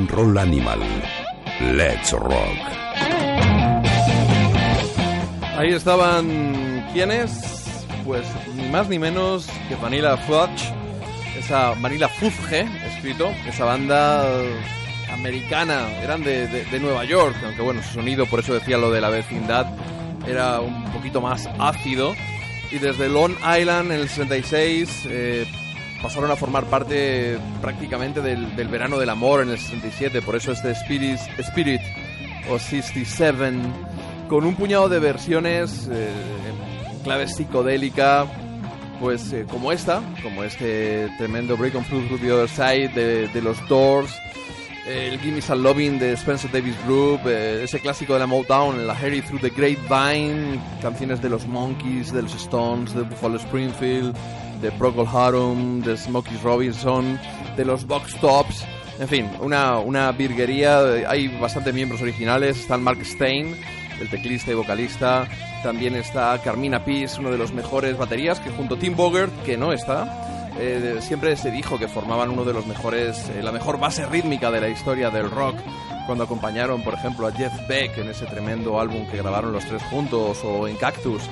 [0.08, 0.80] Roll Animal.
[1.60, 2.58] Let's Rock.
[5.56, 8.24] Ahí estaban quienes, pues
[8.56, 10.72] ni más ni menos que Vanilla Fudge,
[11.38, 14.24] esa Vanilla Fudge, escrito, esa banda
[15.12, 19.00] americana, eran de, de- Nueva York, aunque bueno, su sonido, por eso decía lo de
[19.00, 19.66] la vecindad,
[20.26, 22.14] era un poquito más ácido.
[22.72, 25.46] Y desde Long Island en el 66 eh,
[26.04, 30.72] pasaron a formar parte prácticamente del, verano del amor en el 67, por eso este
[30.72, 31.80] Spirit, Spirit
[32.50, 33.52] o 67,
[34.28, 36.10] con un puñado de versiones eh,
[36.90, 38.26] en clave psicodélica,
[39.00, 43.40] pues eh, como esta, como este tremendo Break on Through the Other Side de, de
[43.40, 44.14] los Doors,
[44.86, 48.86] eh, el Gimme Some Loving de Spencer Davis Group, eh, ese clásico de la Motown,
[48.86, 54.14] la Harry Through the Grapevine, canciones de los Monkeys, de los Stones, de Buffalo Springfield,
[54.64, 57.20] de Procol Harum, de Smokey Robinson,
[57.54, 58.64] de los Box Tops,
[58.98, 63.54] en fin, una, una virguería, eh, hay bastantes miembros originales, está Mark Stein,
[64.00, 65.28] el teclista y vocalista,
[65.62, 69.58] también está Carmina Peace, uno de los mejores baterías, que junto a Tim Bogert, que
[69.58, 70.23] no está,
[70.58, 74.50] eh, siempre se dijo que formaban uno de los mejores, eh, la mejor base rítmica
[74.50, 75.56] de la historia del rock,
[76.06, 79.82] cuando acompañaron, por ejemplo, a Jeff Beck en ese tremendo álbum que grabaron los tres
[79.84, 81.22] juntos, o en Cactus.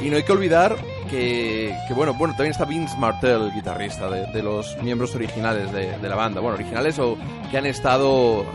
[0.00, 0.76] Y no hay que olvidar
[1.10, 6.16] que, que, bueno, bueno, también está Vince Martell, guitarrista de, los miembros originales de, la
[6.16, 6.40] banda.
[6.40, 7.18] Bueno, originales o
[7.50, 8.46] que han estado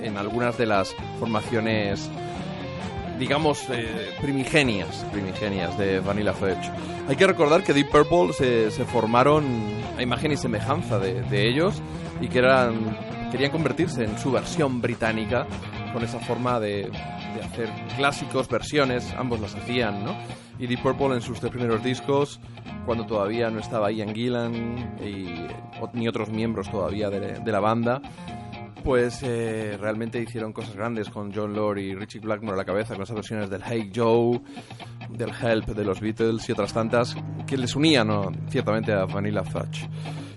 [0.00, 2.08] en, en algunas de las formaciones
[3.20, 6.70] digamos, eh, primigenias, primigenias de Vanilla Fudge.
[7.10, 9.44] Hay que recordar que Deep Purple se, formaron
[9.98, 11.82] a imagen y semejanza de, ellos
[12.20, 12.40] y que
[13.32, 15.44] querían convertirse en su versión británica
[15.92, 16.88] con esa forma de,
[17.42, 20.16] hacer clásicos, versiones, ambos las hacían, ¿no?
[20.60, 22.38] Y Deep Purple en sus tres primeros discos,
[22.86, 25.48] cuando todavía no estaba Ian Gillan y,
[25.94, 28.00] ni otros miembros todavía de la banda,
[28.82, 32.94] pues eh, realmente hicieron cosas grandes con John Lord y Richie Blackmore a la cabeza,
[32.94, 34.40] con esas versiones del Hey Joe,
[35.10, 37.16] del Help de los Beatles y otras tantas
[37.46, 38.08] que les unían
[38.48, 39.88] ciertamente a Vanilla Fudge.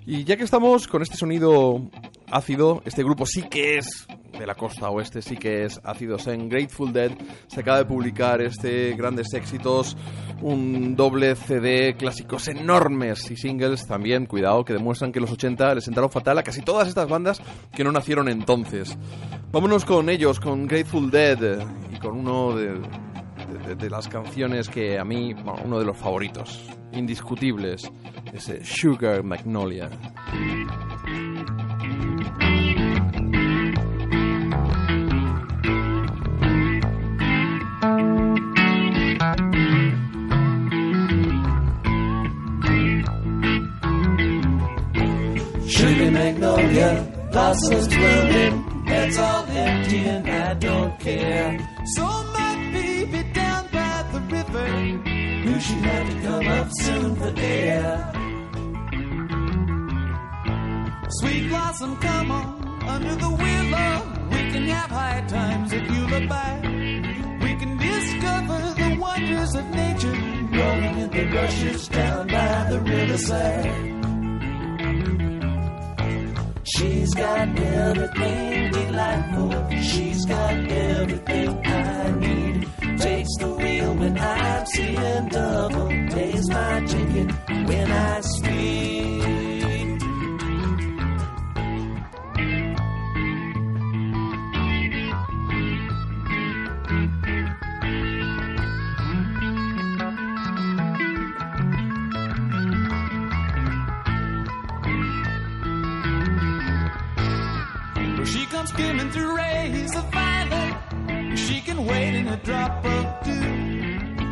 [0.05, 1.89] Y ya que estamos con este sonido
[2.29, 4.05] ácido, este grupo sí que es
[4.37, 6.17] de la costa oeste, sí que es ácido.
[6.25, 7.11] En Grateful Dead
[7.47, 9.95] se acaba de publicar este grandes éxitos,
[10.41, 15.85] un doble CD, clásicos enormes y singles también, cuidado, que demuestran que los 80 les
[15.85, 17.41] sentaron fatal a casi todas estas bandas
[17.73, 18.97] que no nacieron entonces.
[19.51, 22.81] Vámonos con ellos, con Grateful Dead y con uno de,
[23.75, 25.33] de- las canciones que a mí,
[25.63, 27.91] uno de los favoritos, indiscutibles,
[28.33, 29.89] ese Sugar Magnolia.
[45.67, 46.89] Sugar magnolia,
[47.31, 51.57] blossoms blooming, it's all empty and I don't care.
[51.95, 53.23] So my baby
[54.33, 54.67] river
[55.43, 58.11] knew she had to come up soon for air.
[61.19, 62.47] Sweet blossom, come on
[62.93, 63.93] under the willow.
[64.31, 66.63] We can have high times if you look back.
[67.43, 70.17] We can discover the wonders of nature.
[70.57, 73.93] Rolling in the rushes down by the riverside.
[76.73, 79.49] She's got everything delightful.
[79.81, 82.42] She's got everything I need.
[83.03, 85.87] Takes the wheel when I'm seeing double.
[85.87, 87.31] Pays my ticket
[87.67, 89.03] when I speak.
[108.25, 109.42] She comes skimming through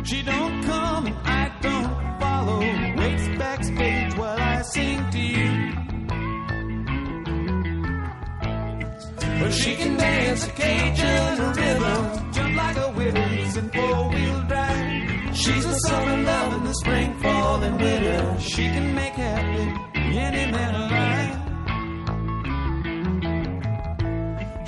[0.04, 2.60] she don't come, I don't follow
[2.96, 5.72] Wave backstage what I sing to you.
[9.40, 15.36] But she can dance a Cajun rhythm, jump like a whiz in four-wheel drive.
[15.36, 18.38] She's the summer love in the spring, fall, and winter.
[18.40, 19.64] She can make happy
[19.96, 21.38] any man alive.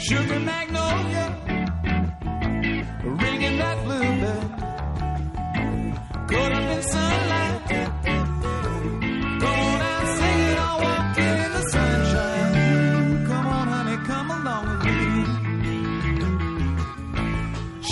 [0.01, 1.44] Sugar magnolia,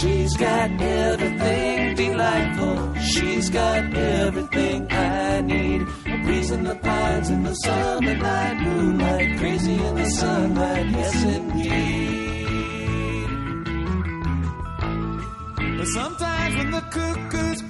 [0.03, 2.95] She's got everything delightful.
[2.95, 5.83] She's got everything I need.
[6.07, 10.87] A breeze in the pines in the summer night, moonlight, crazy in the sunlight.
[10.91, 11.93] Yes, indeed.
[15.79, 17.63] But sometimes when the cuckoo's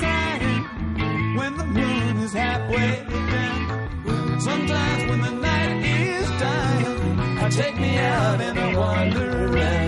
[1.43, 7.99] when the moon is halfway down, sometimes when the night is dying, I take me
[7.99, 9.83] out and I wander around.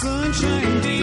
[0.00, 0.97] Sunshine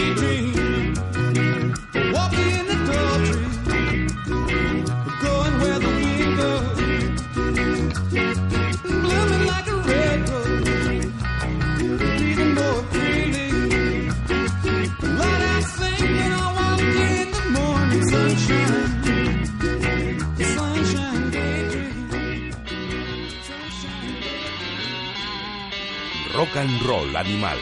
[26.55, 27.57] Rock and roll animal.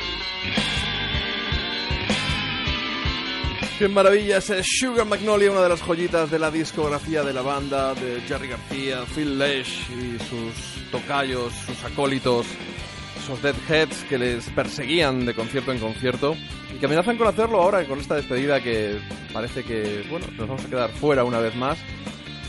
[3.79, 7.95] Qué maravilla ese Sugar Magnolia, una de las joyitas de la discografía de la banda
[7.95, 12.45] de Jerry García, Phil Lesh y sus tocayos, sus acólitos,
[13.17, 16.35] esos Deadheads que les perseguían de concierto en concierto
[16.73, 18.99] y que amenazan con hacerlo ahora con esta despedida que
[19.33, 21.79] parece que, bueno, nos vamos a quedar fuera una vez más,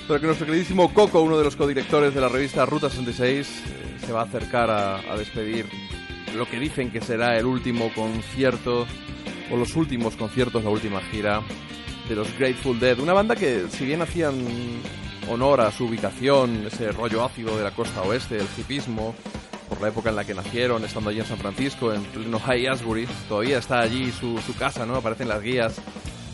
[0.06, 4.06] pero que nuestro queridísimo Coco, uno de los codirectores de la revista Ruta 66, eh,
[4.06, 5.66] se va a acercar a, a despedir
[6.36, 8.86] lo que dicen que será el último concierto
[9.50, 11.42] o los últimos conciertos, la última gira
[12.08, 12.98] de los Grateful Dead.
[12.98, 14.34] Una banda que, si bien hacían
[15.30, 19.14] honor a su ubicación, ese rollo ácido de la costa oeste, el hipismo,
[19.68, 22.66] por la época en la que nacieron, estando allí en San Francisco, en pleno High
[22.66, 24.96] Asbury, todavía está allí su, casa, ¿no?
[24.96, 25.80] Aparecen las guías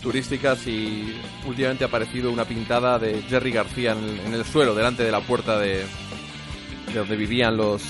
[0.02, 1.14] turísticas y
[1.46, 5.58] últimamente ha aparecido una pintada de Jerry García en el, suelo, delante de la puerta
[5.58, 5.84] de
[6.94, 7.82] donde vivían los,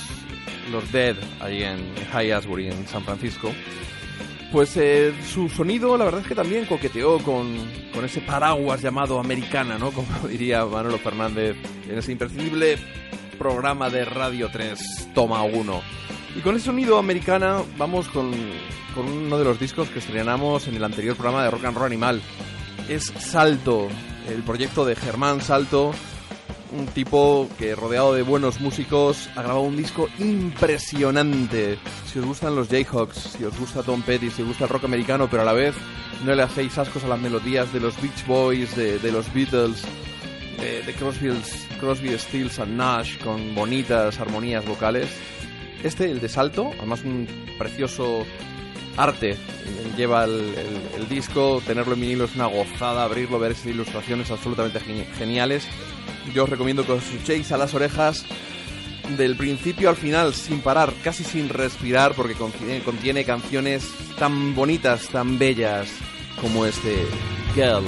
[0.71, 3.53] los Dead, allí en High Asbury, en San Francisco.
[4.53, 7.57] Pues eh, su sonido, la verdad es que también coqueteó con,
[7.95, 9.91] con ese paraguas llamado americana, ¿no?
[9.93, 11.57] Como diría Manolo Fernández
[11.89, 12.79] en ese imprescindible
[13.39, 15.83] programa de Radio 3, Toma 1.
[16.37, 18.33] Y con ese sonido americana vamos con,
[18.95, 21.87] con uno de los discos que estrenamos en el anterior programa de Rock and Roll
[21.87, 22.21] Animal.
[22.89, 23.89] Es Salto,
[24.29, 25.93] el proyecto de Germán Salto,
[26.73, 31.79] un tipo que rodeado de buenos músicos ha grabado un disco impresionante.
[32.07, 34.85] Si os gustan los Jayhawks, si os gusta Tom Petty, si os gusta el rock
[34.85, 35.75] americano, pero a la vez
[36.25, 39.83] no le hacéis ascos a las melodías de los Beach Boys, de, los Beatles,
[40.59, 41.31] de, Crosby,
[41.79, 45.09] Crosby, Stills Nash, con bonitas armonías vocales.
[45.83, 47.27] Este, el de Salto, además un
[47.59, 48.27] precioso
[48.97, 49.37] arte
[49.97, 50.55] lleva el,
[50.97, 55.67] el- disco, tenerlo en vinilo es una gozada, abrirlo, ver esas ilustraciones absolutamente geni- geniales.
[56.35, 58.25] Yo os recomiendo que os echéis a las orejas
[59.17, 65.09] del principio al final sin parar, casi sin respirar, porque contiene, contiene canciones tan bonitas,
[65.09, 65.89] tan bellas
[66.41, 66.97] como este
[67.55, 67.85] Girl.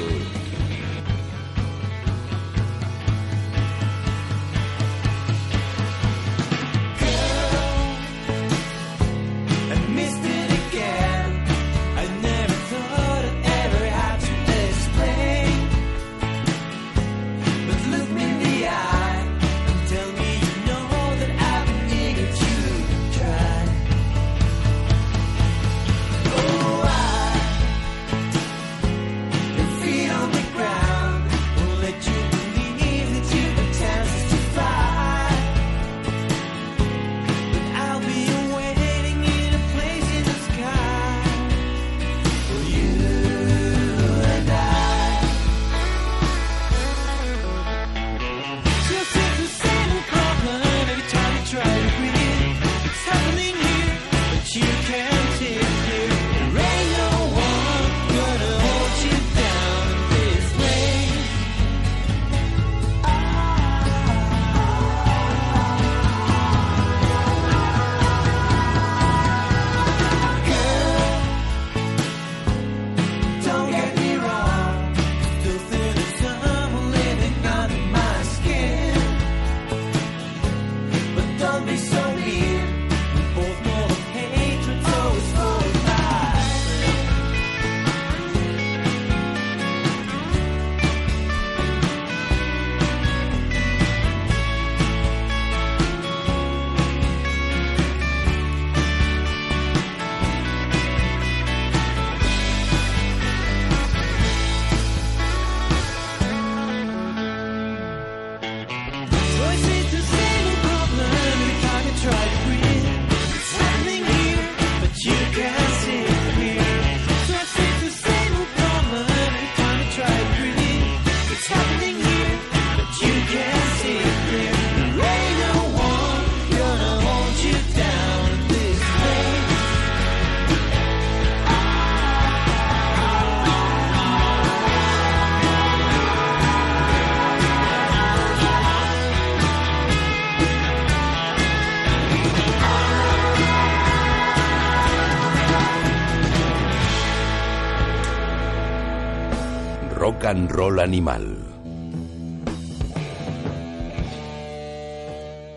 [150.33, 151.37] And roll animal.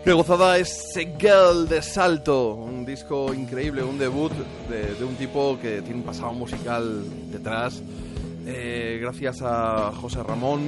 [0.04, 4.30] Qué gozada es Girl de Salto, un disco increíble, un debut
[4.68, 7.82] de, un tipo que tiene un pasado musical detrás.
[8.46, 10.60] Eh, gracias a José Ramón,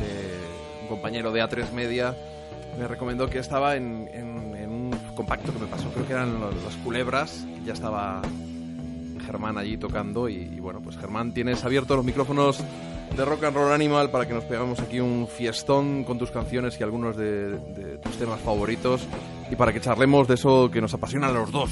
[0.00, 2.16] de- un compañero de A3 Media,
[2.76, 4.08] me recomendó que estaba en,
[4.68, 8.20] un compacto que me pasó, creo que eran las culebras, ya estaba
[9.24, 12.62] Germán allí tocando y, y bueno, pues Germán, tienes abiertos los micrófonos
[13.16, 16.78] de Rock and Roll Animal para que nos pegamos aquí un fiestón con tus canciones
[16.78, 19.02] y algunos de, tus temas favoritos
[19.50, 21.70] y para que charlemos de eso que nos apasiona a los dos,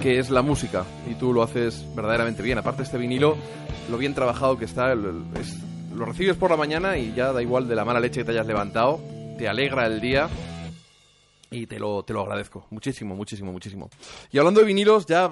[0.00, 2.58] que es la música y tú lo haces verdaderamente bien.
[2.58, 3.36] Aparte este vinilo,
[3.90, 5.56] lo bien trabajado que está, es-
[5.94, 8.30] lo recibes por la mañana y ya da igual de la mala leche que te
[8.32, 8.98] hayas levantado,
[9.38, 10.28] te alegra el día
[11.50, 13.90] y te lo, te lo agradezco muchísimo, muchísimo, muchísimo.
[14.32, 15.30] Y hablando de vinilos, ya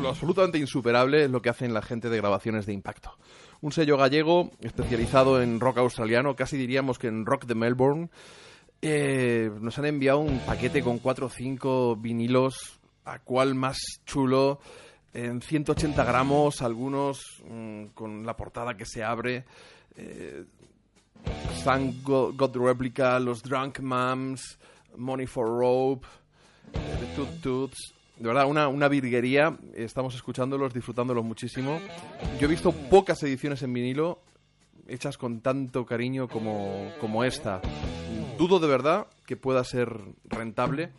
[0.00, 3.12] lo absolutamente insuperable es lo que hacen la gente de grabaciones de impacto.
[3.60, 8.08] Un sello gallego especializado en rock australiano, casi diríamos que en rock de Melbourne.
[8.80, 14.60] Eh, nos han enviado un paquete con 4 o 5 vinilos, a cual más chulo,
[15.12, 19.44] en 180 gramos, algunos mm, con la portada que se abre.
[19.96, 20.44] Eh,
[22.04, 24.58] God, God Replica, Los Drunk Moms,
[24.96, 26.06] Money for Rope,
[26.72, 27.97] eh, The Toot Toots.
[28.18, 29.56] De verdad, una, una virguería.
[29.74, 31.78] Estamos escuchándolos, disfrutándolos muchísimo.
[32.40, 34.22] Yo he visto pocas ediciones en vinilo
[34.88, 37.60] hechas con tanto cariño como, como esta.
[38.38, 39.92] Dudo de verdad que pueda ser
[40.24, 40.90] rentable.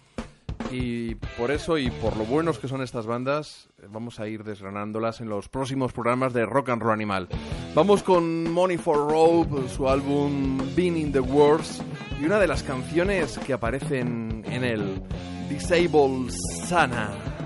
[0.72, 5.20] Y por eso y por lo buenos que son estas bandas, vamos a ir desgranándolas
[5.20, 7.28] en los próximos programas de Rock and Roll Animal.
[7.74, 11.82] Vamos con Money for Rope, su álbum Being in the Wars,
[12.22, 15.01] y una de las canciones que aparecen en el
[15.50, 16.30] Disable
[16.70, 17.39] Sana.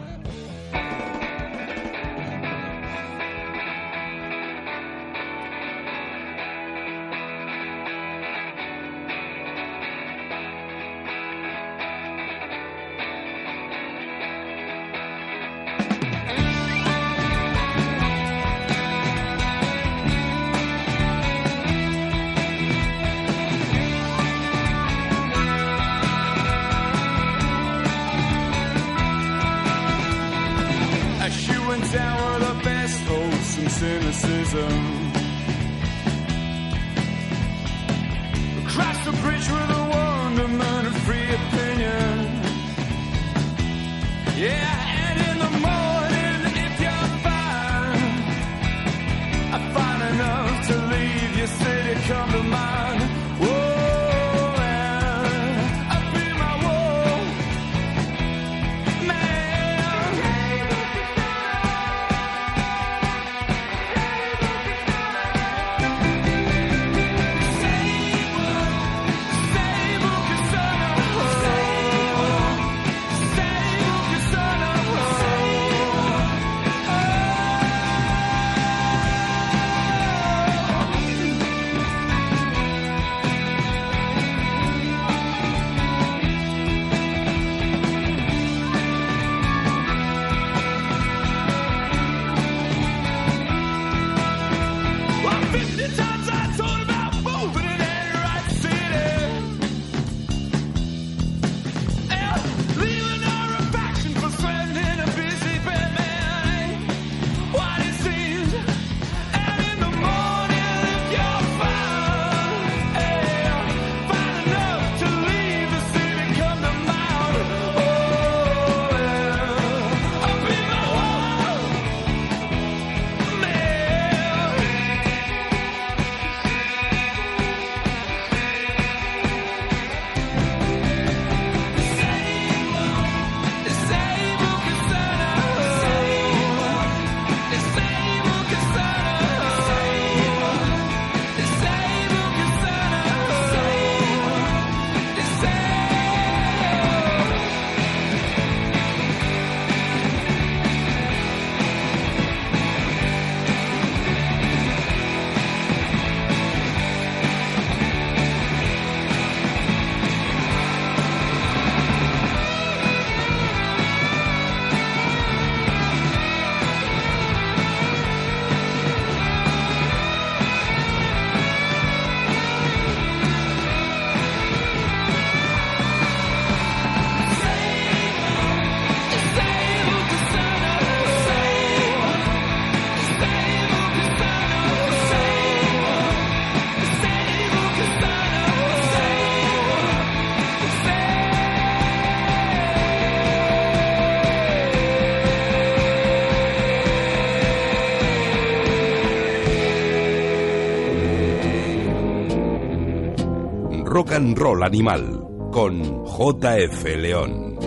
[204.24, 207.60] And Roll Animal con JF León.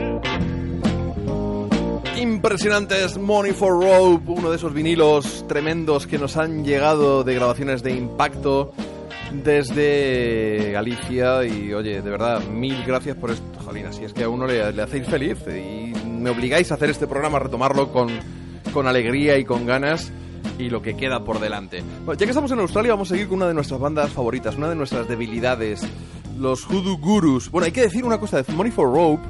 [2.18, 7.82] Impresionantes Money for Rope, uno de esos vinilos tremendos que nos han llegado de grabaciones
[7.82, 8.72] de impacto
[9.32, 14.28] desde Galicia y oye, de verdad, mil gracias por esto, Jolín, así es que a
[14.30, 18.08] uno le, le hacéis feliz y me obligáis a hacer este programa, a retomarlo con,
[18.72, 20.10] con alegría y con ganas
[20.58, 21.82] y lo que queda por delante.
[22.04, 24.56] Bueno, ya que estamos en Australia, vamos a seguir con una de nuestras bandas favoritas,
[24.56, 25.86] una de nuestras debilidades,
[26.38, 27.50] los Hoodoo Gurus.
[27.50, 29.22] Bueno, hay que decir una cosa de Money for Rope.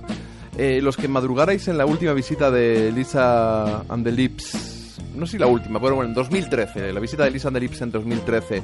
[0.59, 5.33] eh, los que madrugarais en la última visita de Lisa and the Lips, no sé
[5.33, 7.91] si la última, pero bueno, en 2013, la visita de Lisa and the Lips en
[7.91, 8.63] 2013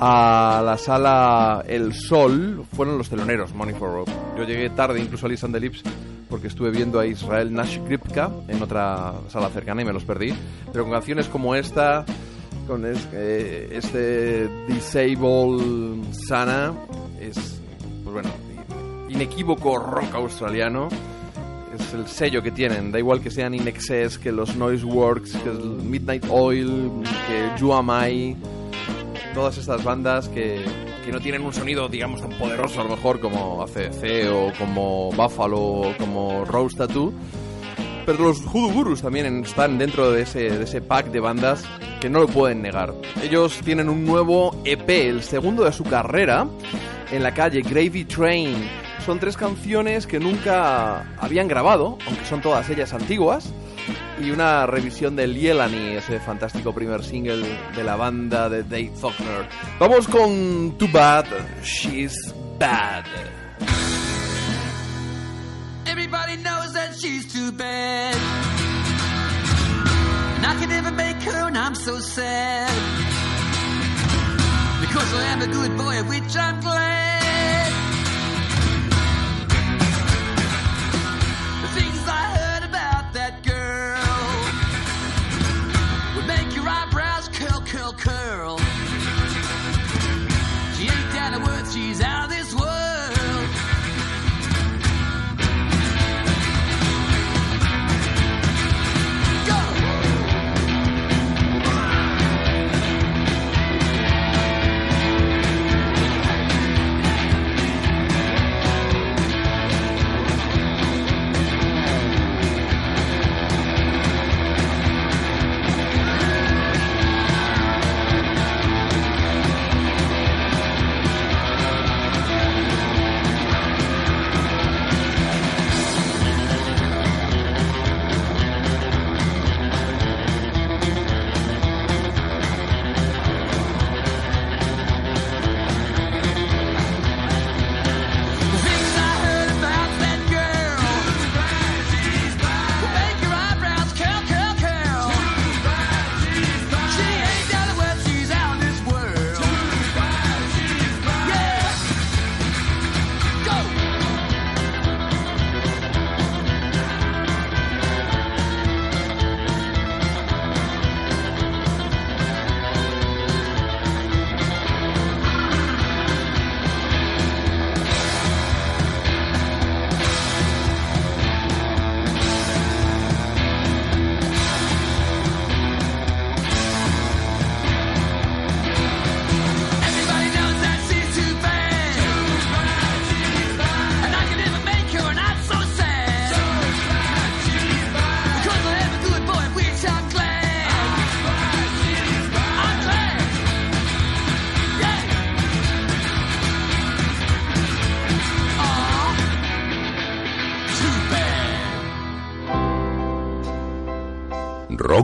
[0.00, 4.12] a la sala El Sol fueron los teloneros, Money for Rope.
[4.36, 5.82] Yo llegué tarde incluso a Lisa and the Lips
[6.30, 10.32] porque estuve viendo a Israel Nash Gripka en otra sala cercana y me los perdí.
[10.72, 12.04] Pero con canciones como esta,
[12.68, 16.74] con es- eh, este Disable Sana,
[17.20, 17.57] es,
[18.08, 18.30] pues bueno,
[19.08, 20.88] inequívoco rock australiano.
[21.74, 25.36] Es el sello que tienen, da igual que sean In Excess, que los Noise Works,
[25.36, 26.90] que el Midnight Oil,
[27.26, 28.36] que You Am I,
[29.34, 30.64] todas estas bandas que,
[31.04, 35.10] que no tienen un sonido, digamos, tan poderoso a lo mejor como ACDC o como
[35.12, 37.12] Buffalo o como Rose Tattoo.
[38.06, 41.62] Pero los Hoodoo Gurus también están dentro de ese, de ese pack de bandas
[42.00, 42.94] que no lo pueden negar.
[43.22, 46.48] Ellos tienen un nuevo EP, el segundo de su carrera,
[47.10, 48.68] en la calle Gravy Train.
[49.04, 53.52] Son tres canciones que nunca habían grabado, aunque son todas ellas antiguas
[54.20, 59.48] y una revisión de Lielani, ese fantástico primer single de la banda de Dave Faulkner.
[59.78, 61.26] Vamos con Too Bad,
[61.62, 62.14] She's
[62.58, 63.04] Bad.
[65.86, 68.14] Everybody knows that she's too bad.
[70.36, 73.17] And I could never make her, and I'm so sad.
[74.98, 77.27] Because I am a good boy, which I'm glad.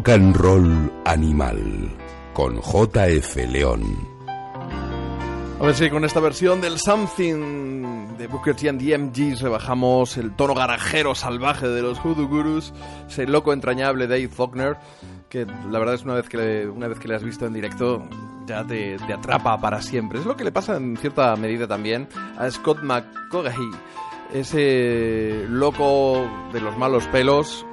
[0.04, 1.90] Rock and Roll Animal
[2.34, 3.82] con JF León.
[5.58, 10.18] A ver si con esta versión del Something de Booker T and the MGs rebajamos
[10.18, 12.74] el tono garajero salvaje de los Hoodoo Gurus,
[13.08, 14.76] ese loco entrañable Dave Faulkner,
[15.30, 17.54] que la verdad es una vez que le, una vez que le has visto en
[17.54, 18.06] directo
[18.46, 20.18] ya te, te atrapa para siempre.
[20.18, 23.70] Es lo que le pasa en cierta medida también a Scott McCaughey,
[24.34, 27.64] ese loco de los malos pelos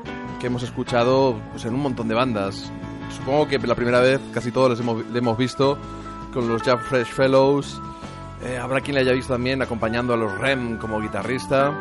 [0.42, 2.72] que hemos escuchado pues, en un montón de bandas.
[3.16, 5.78] Supongo que la primera vez casi todos les hemos, le hemos visto
[6.34, 7.80] con los Jam Fresh Fellows.
[8.44, 11.72] Eh, habrá quien le haya visto también acompañando a los Rem como guitarrista.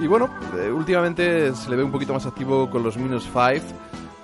[0.00, 3.62] Y bueno, eh, últimamente se le ve un poquito más activo con los Minus Five.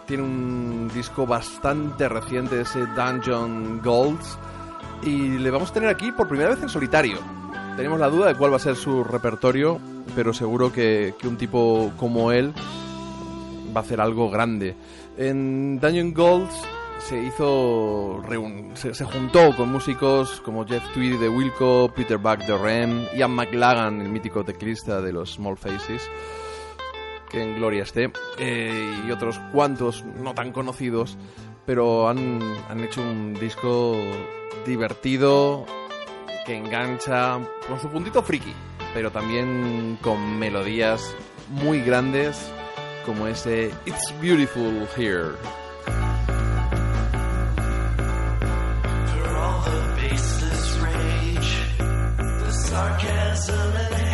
[0.06, 4.38] Tiene un disco bastante reciente, ese Dungeon Golds.
[5.02, 7.18] Y le vamos a tener aquí por primera vez en solitario.
[7.76, 9.78] tenemos la duda de cuál va a ser su repertorio,
[10.14, 12.54] pero seguro que, que un tipo como él
[13.76, 14.74] va a hacer algo grande.
[15.18, 16.48] En Dungeon Gold
[16.98, 18.22] se hizo
[18.74, 23.32] se, se juntó con músicos como Jeff Tweedy de Wilco, Peter Buck de Rem, Ian
[23.32, 26.10] McLagan, el mítico teclista de los Small Faces,
[27.28, 31.18] que en gloria esté, eh, y otros cuantos no tan conocidos,
[31.66, 32.40] pero han,
[32.70, 33.96] han hecho un disco
[34.64, 35.66] divertido
[36.46, 37.38] que engancha
[37.68, 38.54] con su puntito friki,
[38.94, 41.14] pero también con melodías
[41.50, 42.50] muy grandes
[43.06, 45.36] como ese It's Beautiful Here.
[49.06, 54.05] For all the baseless rage, the sarcasm and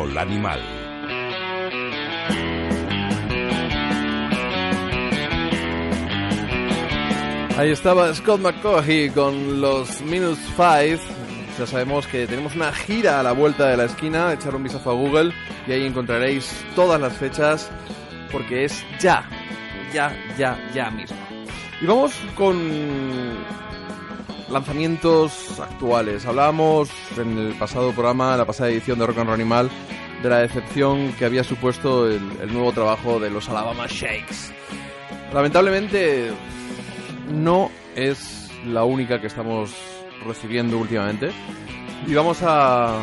[0.00, 0.60] Animal.
[7.58, 10.98] Ahí estaba Scott McCaughey con los Minus Five.
[11.58, 14.32] Ya sabemos que tenemos una gira a la vuelta de la esquina.
[14.32, 15.34] Echar un vistazo a Google
[15.66, 17.70] y ahí encontraréis todas las fechas
[18.32, 19.28] porque es ya,
[19.92, 21.18] ya, ya, ya mismo.
[21.82, 22.58] Y vamos con
[24.50, 26.26] lanzamientos actuales.
[26.26, 29.70] Hablábamos en el pasado programa, en la pasada edición de Rock and Roll Animal,
[30.22, 34.52] de la decepción que había supuesto el, nuevo trabajo de los Alabama Shakes.
[35.32, 36.30] Lamentablemente
[37.32, 39.74] no es la única que estamos
[40.26, 41.30] recibiendo últimamente.
[42.06, 43.02] Y vamos a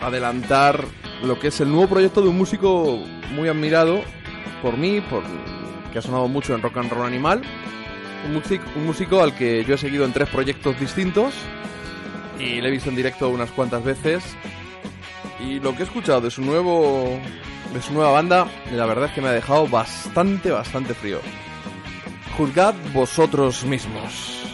[0.00, 0.84] adelantar
[1.22, 2.98] lo que es el nuevo proyecto de un músico
[3.34, 4.02] muy admirado
[4.62, 5.22] por mí, por
[5.92, 7.42] que ha sonado mucho en Rock and Roll Animal.
[8.26, 11.34] Un músico, un músico al que yo he seguido en tres proyectos distintos
[12.38, 14.36] y le he visto en directo unas cuantas veces.
[15.40, 17.18] Y lo que he escuchado de su nuevo
[17.72, 21.20] de su nueva banda, la verdad es que me ha dejado bastante, bastante frío.
[22.36, 24.44] Juzgad vosotros mismos.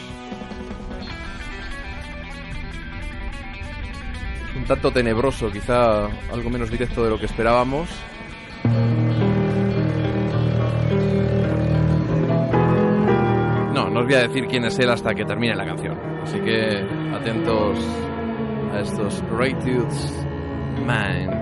[4.56, 7.88] Un tanto tenebroso, quizá algo menos directo de lo que esperábamos.
[13.72, 15.98] No, no os voy a decir quién es él hasta que termine la canción.
[16.22, 16.84] Así que
[17.14, 17.78] atentos
[18.72, 20.26] a estos Ratitudes
[20.82, 21.41] Mind.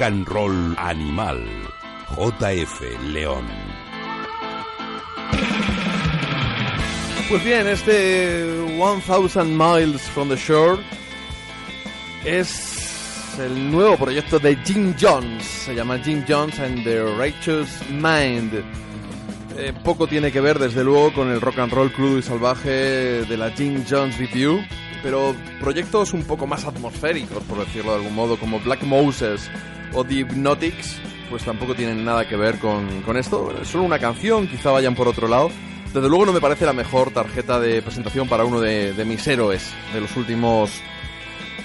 [0.00, 1.46] Rock and Roll Animal.
[2.16, 2.80] JF
[3.12, 3.44] León.
[7.28, 8.46] Pues bien, este
[8.78, 10.82] 1000 Miles from the Shore
[12.24, 15.44] es el nuevo proyecto de Jim Jones.
[15.44, 18.54] Se llama Jim Jones and the Righteous Mind.
[19.58, 22.70] Eh, poco tiene que ver, desde luego, con el rock and roll crudo y salvaje
[22.70, 24.64] de la Jim Jones Review,
[25.02, 29.50] pero proyectos un poco más atmosféricos, por decirlo de algún modo, como Black Moses
[29.94, 30.24] o The
[31.30, 33.54] pues tampoco tienen nada que ver con, con esto.
[33.62, 35.50] Es solo una canción, quizá vayan por otro lado.
[35.92, 39.26] Desde luego no me parece la mejor tarjeta de presentación para uno de, de mis
[39.26, 40.70] héroes de los últimos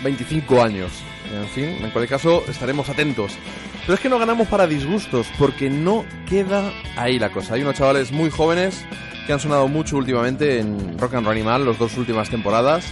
[0.03, 0.91] 25 años.
[1.33, 3.33] En fin, en cualquier caso, estaremos atentos.
[3.81, 7.55] Pero es que no ganamos para disgustos, porque no queda ahí la cosa.
[7.55, 8.83] Hay unos chavales muy jóvenes
[9.25, 12.85] que han sonado mucho últimamente en Rock and Roll Animal, las dos últimas temporadas,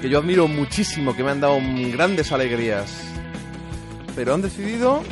[0.00, 1.58] que yo admiro muchísimo, que me han dado
[1.92, 3.10] grandes alegrías.
[4.14, 5.02] Pero han decidido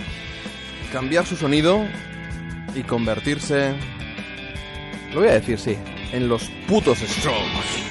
[0.93, 1.85] cambiar su sonido
[2.75, 3.75] y convertirse,
[5.13, 5.77] lo voy a decir, sí,
[6.13, 7.89] en los putos Strokes.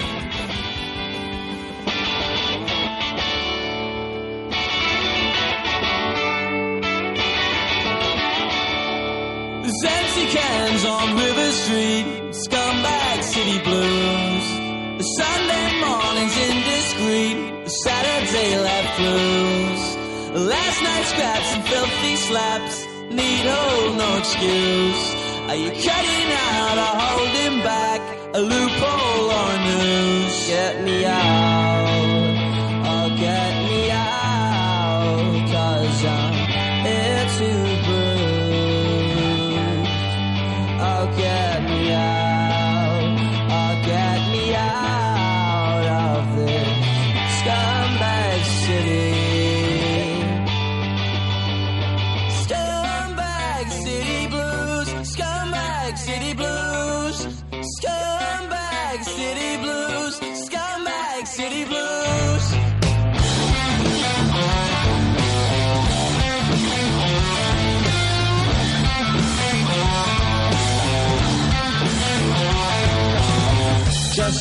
[10.28, 14.46] Cans on River Street, scumbag city blues.
[15.16, 19.97] Sunday mornings indiscreet, the Saturday left blues.
[20.38, 25.16] Last night's scraps and filthy slaps need hold no excuse.
[25.50, 28.02] Are you cutting out or holding back
[28.36, 30.48] a loophole or noose?
[30.48, 31.87] Get me out,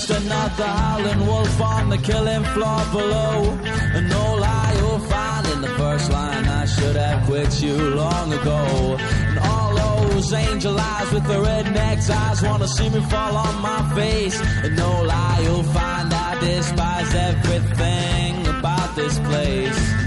[0.07, 3.59] Just another howling wolf on the killing floor below.
[3.95, 6.45] And no lie you'll find in the first line.
[6.45, 8.97] I should have quit you long ago.
[9.01, 13.83] And all those angel eyes with the redneck's eyes wanna see me fall on my
[13.97, 14.41] face.
[14.62, 20.06] And no lie you'll find I despise everything about this place.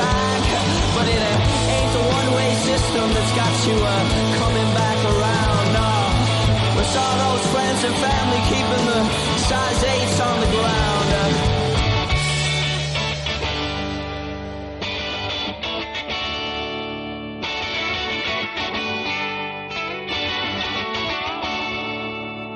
[0.00, 0.40] Back.
[0.96, 1.20] But it
[1.76, 3.94] ain't the one-way system that's got you uh,
[4.40, 5.90] coming back around, no.
[6.80, 9.00] It's all those friends and family keeping the
[9.48, 11.08] size eights on the ground.
[11.20, 11.28] Uh,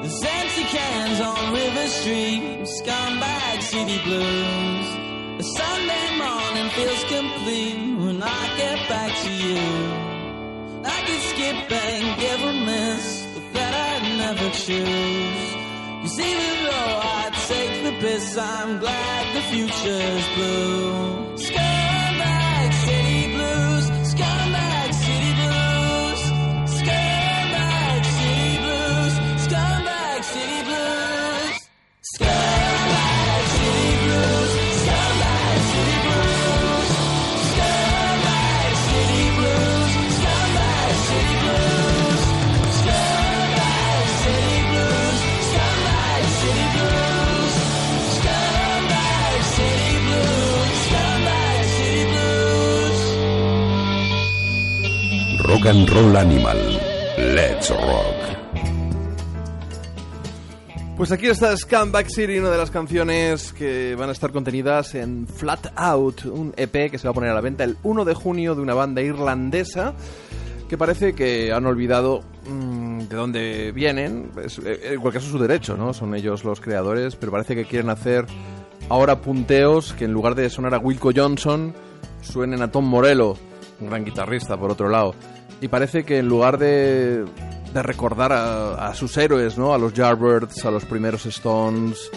[0.02, 2.42] There's empty cans on River Street,
[2.76, 4.73] scumbag city blues.
[6.76, 9.62] Feels complete when I get back to you.
[10.84, 15.54] I could skip and give a miss, but that I'd never choose.
[16.02, 21.23] Cause even though I take the piss, I'm glad the future's blue.
[55.64, 56.58] Rock and Roll Animal.
[57.34, 58.14] Let's rock.
[60.96, 65.26] Pues aquí está Scumbag City, una de las canciones que van a estar contenidas en
[65.26, 68.14] Flat Out, un EP que se va a poner a la venta el 1 de
[68.14, 69.94] junio de una banda irlandesa
[70.68, 74.30] que parece que han olvidado mm, de dónde vienen.
[74.44, 75.92] Es- eh, en cualquier caso, su derecho, ¿no?
[75.94, 78.26] Son ellos los creadores, pero parece que quieren hacer
[78.88, 81.74] ahora punteos que en lugar de sonar a Wilco Johnson,
[82.22, 83.36] suenen a Tom Morello,
[83.84, 85.14] un gran guitarrista, por otro lado.
[85.60, 87.24] Y parece que en lugar de,
[87.72, 89.72] de recordar a, sus héroes, ¿no?
[89.72, 92.10] A los Yardbirds, a los primeros Stones,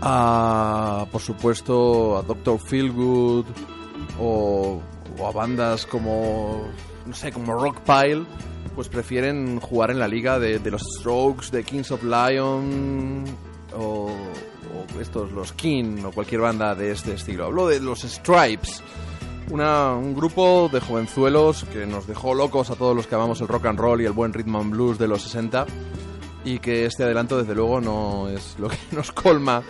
[0.00, 2.58] a, por supuesto, a Dr.
[2.58, 3.46] Feelgood
[4.20, 4.80] o,
[5.18, 6.64] o a bandas como,
[7.06, 8.26] no sé, como Rockpile,
[8.74, 13.24] pues prefieren jugar en la liga de, los Strokes, de Kings of Lion
[13.74, 14.10] o
[15.00, 17.46] estos, los King o cualquier banda de este estilo.
[17.46, 18.82] Hablo de los Stripes.
[19.50, 23.48] Una- un grupo de jovenzuelos que nos dejó locos a todos los que amamos el
[23.48, 25.66] rock and roll y el buen rhythm and blues de los 60
[26.44, 29.62] y que este adelanto desde luego no es lo que nos colma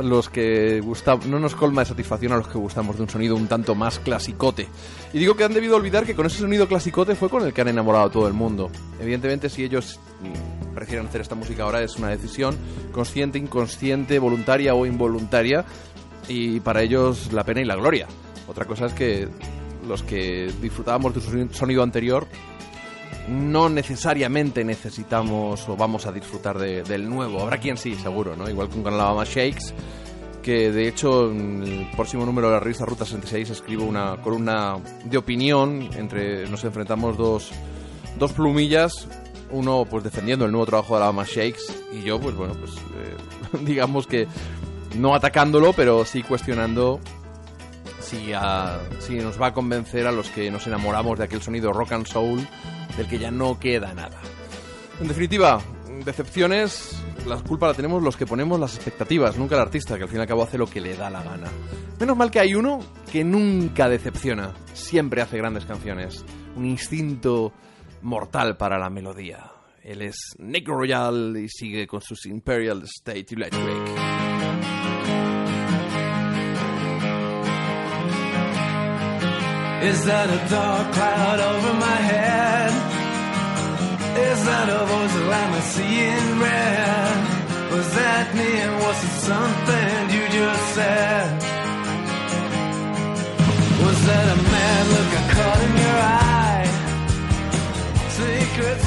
[0.00, 3.34] los que gusta, no nos colma de satisfacción a los que gustamos de un sonido
[3.34, 4.68] un tanto más clasicote.
[5.14, 7.62] Y digo que han debido olvidar que con ese sonido clasicote fue con el que
[7.62, 8.70] han enamorado a todo el mundo.
[9.00, 12.58] Evidentemente, si ellos mm, prefieren hacer esta música ahora es una decisión
[12.92, 15.64] consciente, inconsciente, voluntaria o involuntaria,
[16.28, 18.06] y para ellos la pena y la gloria.
[18.48, 19.28] Otra cosa es que
[19.86, 22.26] los que disfrutábamos de su soni- sonido anterior
[23.28, 27.40] no necesariamente necesitamos o vamos a disfrutar de- del nuevo.
[27.42, 28.48] Habrá quien sí, seguro, ¿no?
[28.48, 29.74] Igual con Alabama Shakes,
[30.42, 34.76] que de hecho en el próximo número de la revista Ruta 66 escribo una columna
[35.04, 37.50] de opinión entre nos enfrentamos dos,
[38.16, 39.08] dos plumillas,
[39.50, 41.62] uno pues defendiendo el nuevo trabajo de Alabama Shakes
[41.92, 44.28] y yo pues bueno, pues eh, digamos que
[44.96, 47.00] no atacándolo, pero sí cuestionando
[48.06, 52.06] si, nos va a convencer a los que nos enamoramos de aquel sonido rock and
[52.06, 52.46] soul
[52.96, 54.20] del que ya no queda nada.
[55.00, 55.60] En definitiva,
[56.04, 60.08] decepciones, la culpa la tenemos los que ponemos las expectativas, nunca el artista, que al
[60.08, 61.50] fin y al cabo hace lo que le da la gana.
[61.98, 62.80] Menos mal que hay uno
[63.10, 66.24] que nunca decepciona, siempre hace grandes canciones,
[66.54, 67.52] un instinto
[68.02, 69.50] mortal para la melodía.
[69.82, 74.15] Él es Nick Royal y sigue con sus Imperial State Electric.
[79.90, 82.72] Is that a dark cloud over my head?
[84.30, 87.16] Is that a voice that I'm seeing red?
[87.70, 91.26] Was that me and was it something you just said?
[93.84, 96.66] Was that a mad look I caught in your eye?
[98.18, 98.85] Secret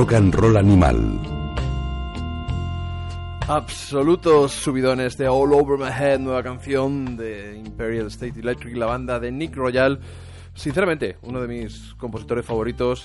[0.00, 0.96] rock and roll animal.
[3.46, 9.20] Absolutos subidones de All Over My Head, nueva canción de Imperial State Electric, la banda
[9.20, 10.00] de Nick Royal.
[10.54, 13.04] Sinceramente, uno de mis compositores favoritos,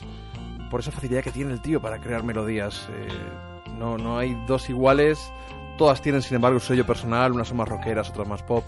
[0.71, 2.87] por esa facilidad que tiene el tío para crear melodías.
[2.89, 5.19] Eh, no, no hay dos iguales,
[5.77, 8.63] todas tienen sin embargo su sello personal, unas son más rockeras, otras más pop,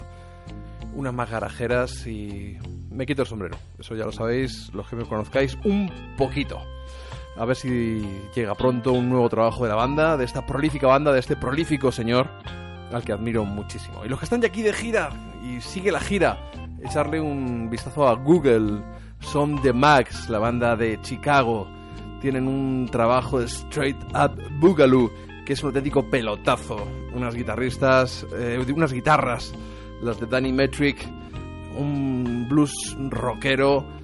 [0.94, 2.58] unas más garajeras y
[2.90, 3.56] me quito el sombrero.
[3.78, 6.60] Eso ya lo sabéis, los que me conozcáis un poquito.
[7.38, 8.02] A ver si
[8.34, 11.92] llega pronto un nuevo trabajo de la banda, de esta prolífica banda, de este prolífico
[11.92, 12.28] señor,
[12.92, 14.04] al que admiro muchísimo.
[14.04, 15.10] Y los que están ya aquí de gira,
[15.44, 16.50] y sigue la gira,
[16.82, 18.82] echarle un vistazo a Google,
[19.20, 21.68] son The Max, la banda de Chicago.
[22.20, 25.08] Tienen un trabajo de Straight Up Boogaloo,
[25.46, 26.88] que es un auténtico pelotazo.
[27.14, 29.54] Unas guitarristas, eh, unas guitarras,
[30.02, 31.08] las de Danny Metric,
[31.76, 33.97] un blues rockero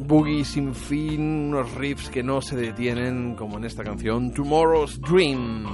[0.00, 5.66] boogie sin fin, unos riffs que no se detienen, como en esta canción Tomorrow's Dream.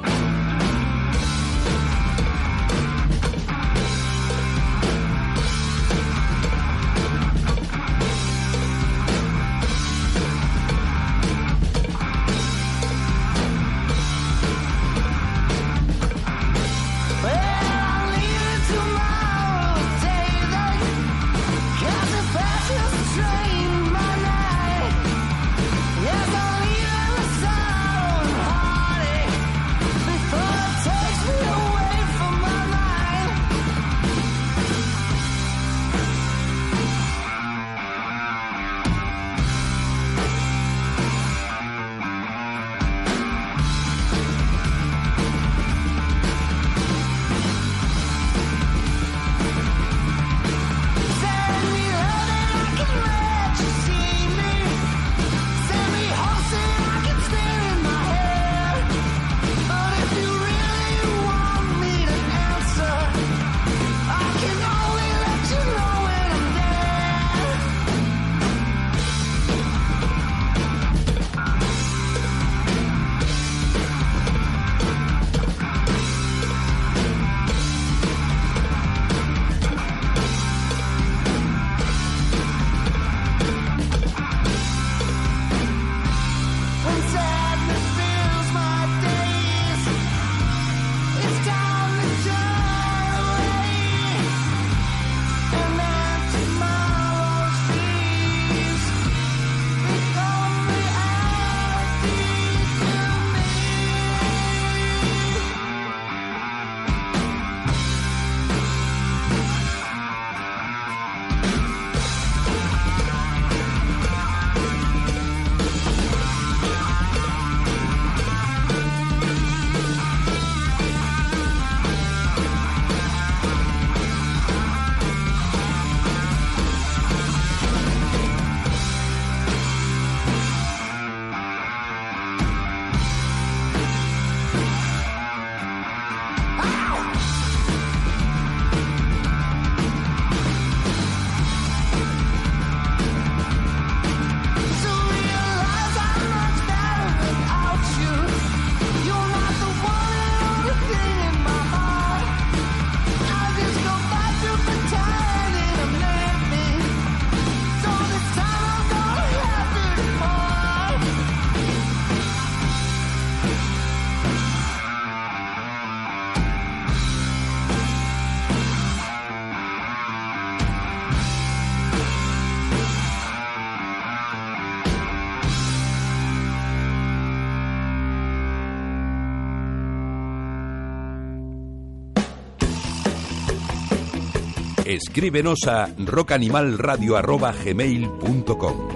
[184.96, 188.88] Escríbenos a rockanimalradio.gmail.com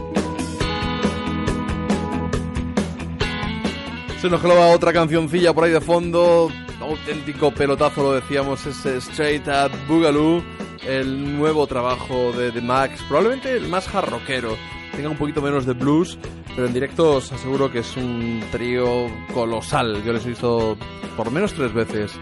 [4.19, 6.51] Se nos clava otra cancioncilla por ahí de fondo.
[6.81, 10.43] Auténtico pelotazo, lo decíamos, ese Straight Up Boogaloo.
[10.87, 13.03] El nuevo trabajo de The Max.
[13.07, 14.57] Probablemente el más jarroquero.
[14.97, 16.19] Tenga un poquito menos de blues.
[16.55, 20.03] Pero en directo os aseguro que es un trío colosal.
[20.03, 20.79] Yo les he visto
[21.15, 22.19] por menos tres veces.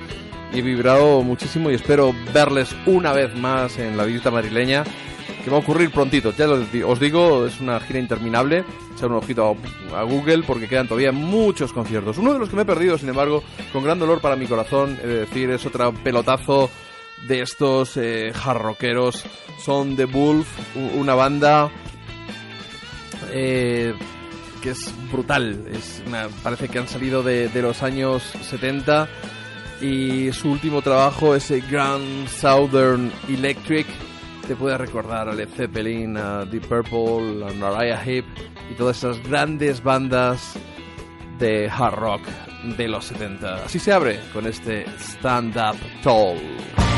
[0.53, 4.85] Y he vibrado muchísimo y espero verles una vez más en la visita madrileña.
[5.45, 8.65] Que va a ocurrir prontito, ya os digo, es una gira interminable.
[8.95, 9.57] Echar un ojito
[9.95, 12.19] a, Google porque quedan todavía muchos conciertos.
[12.19, 13.43] Uno de los que me he perdido, sin embargo,
[13.73, 16.71] con gran dolor para mi corazón, de decir, es otro pelotazo
[17.29, 19.25] de estos eh, jarroqueros.
[19.65, 20.49] Son The Wolf,
[20.97, 21.71] una banda
[23.33, 23.95] eh,
[24.63, 25.67] que es brutal.
[25.71, 29.09] Es una- parece que han salido de los años 70
[29.81, 33.87] y su último trabajo, ese Grand Southern Electric,
[34.47, 38.25] te puede recordar a Led Zeppelin, a Deep Purple, a Mariah Heep
[38.71, 40.55] y todas esas grandes bandas
[41.39, 42.23] de hard rock
[42.77, 43.65] de los 70.
[43.65, 46.98] Así se abre con este Stand Up Tall.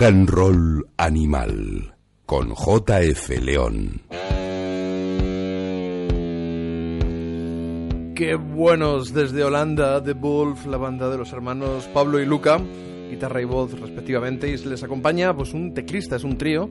[0.00, 1.94] Rock and Roll Animal
[2.24, 4.00] con JF León.
[8.14, 12.58] Qué buenos desde Holanda, The Wolf, la banda de los hermanos Pablo y Luca,
[13.10, 16.70] guitarra y voz respectivamente, y les acompaña pues un teclista, es un trío.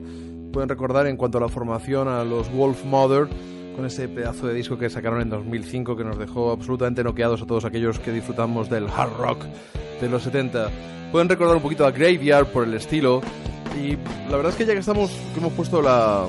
[0.52, 3.28] Pueden recordar en cuanto a la formación a los Wolf Mother
[3.76, 7.46] con ese pedazo de disco que sacaron en 2005 que nos dejó absolutamente noqueados a
[7.46, 9.44] todos aquellos que disfrutamos del hard rock
[10.00, 10.99] de los 70.
[11.12, 13.20] Pueden recordar un poquito a Graveyard por el estilo.
[13.80, 13.96] Y
[14.30, 16.26] la verdad es que ya que estamos, que hemos puesto la,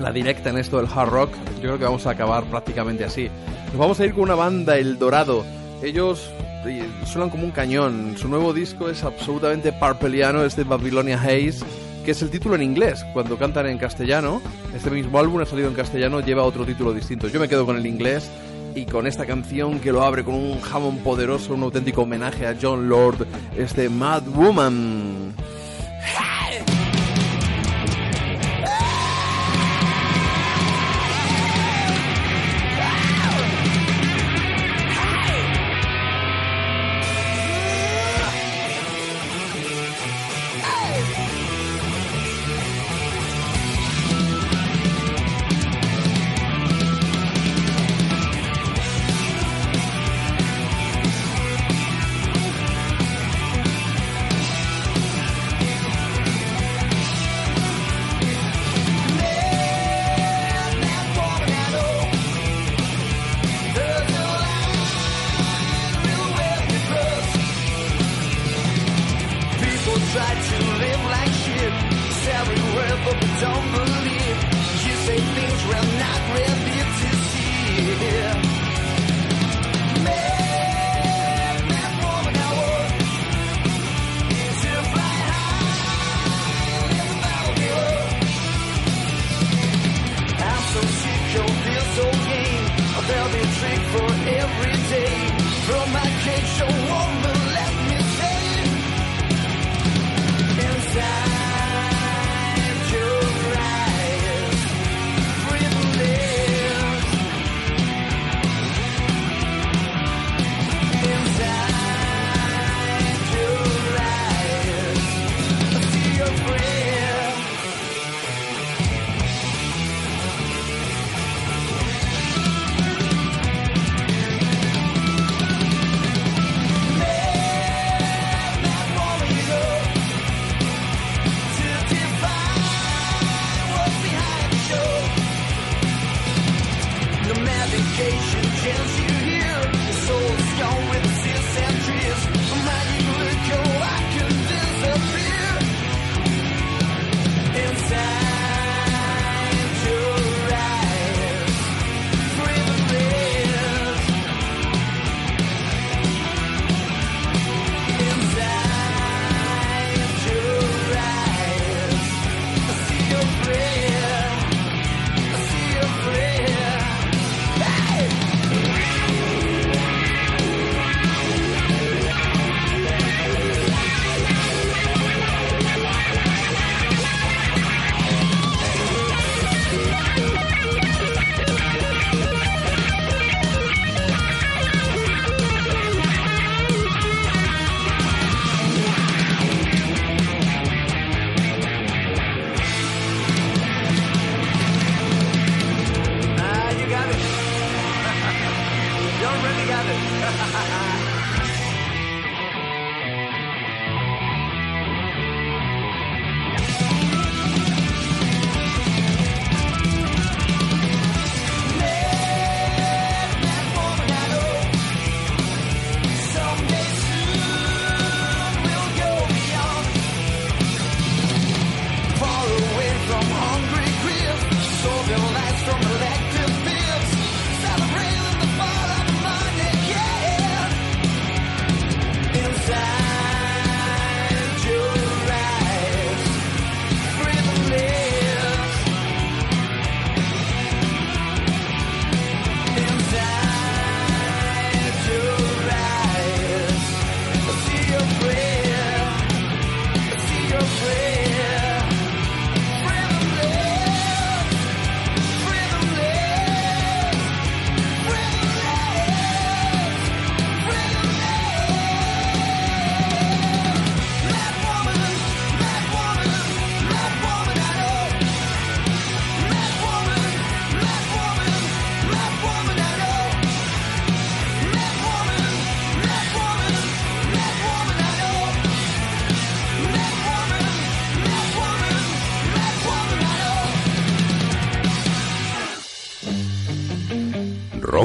[0.00, 3.28] la directa en esto del hard rock, yo creo que vamos a acabar prácticamente así.
[3.68, 5.44] Nos vamos a ir con una banda, El Dorado.
[5.82, 6.30] Ellos
[6.66, 8.14] eh, suenan como un cañón.
[8.16, 11.64] Su nuevo disco es absolutamente parpeliano, es de Babylonia Haze,
[12.04, 13.04] que es el título en inglés.
[13.12, 14.40] Cuando cantan en castellano,
[14.74, 17.28] este mismo álbum ha salido en castellano, lleva otro título distinto.
[17.28, 18.30] Yo me quedo con el inglés
[18.76, 22.54] y con esta canción que lo abre con un jamón poderoso, un auténtico homenaje a
[22.60, 23.26] John Lord,
[23.56, 25.15] este Mad Woman.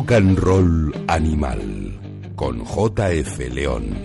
[0.02, 3.95] Rock and Roll Animal con JF León.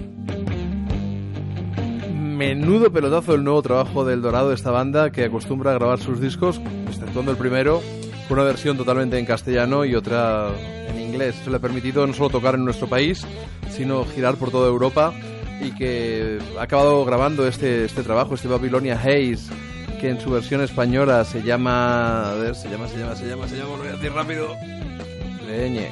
[2.36, 6.20] Menudo pelotazo el nuevo trabajo del Dorado de esta banda que acostumbra a grabar sus
[6.20, 7.80] discos, exceptuando el primero,
[8.28, 10.50] una versión totalmente en castellano y otra
[10.86, 11.34] en inglés.
[11.40, 13.26] Eso le ha permitido no solo tocar en nuestro país,
[13.70, 15.14] sino girar por toda Europa
[15.62, 19.50] y que ha acabado grabando este, este trabajo, este Babilonia Haze,
[19.98, 22.32] que en su versión española se llama.
[22.32, 24.48] A ver, se llama, se llama, se llama, se llama, lo voy a decir rápido.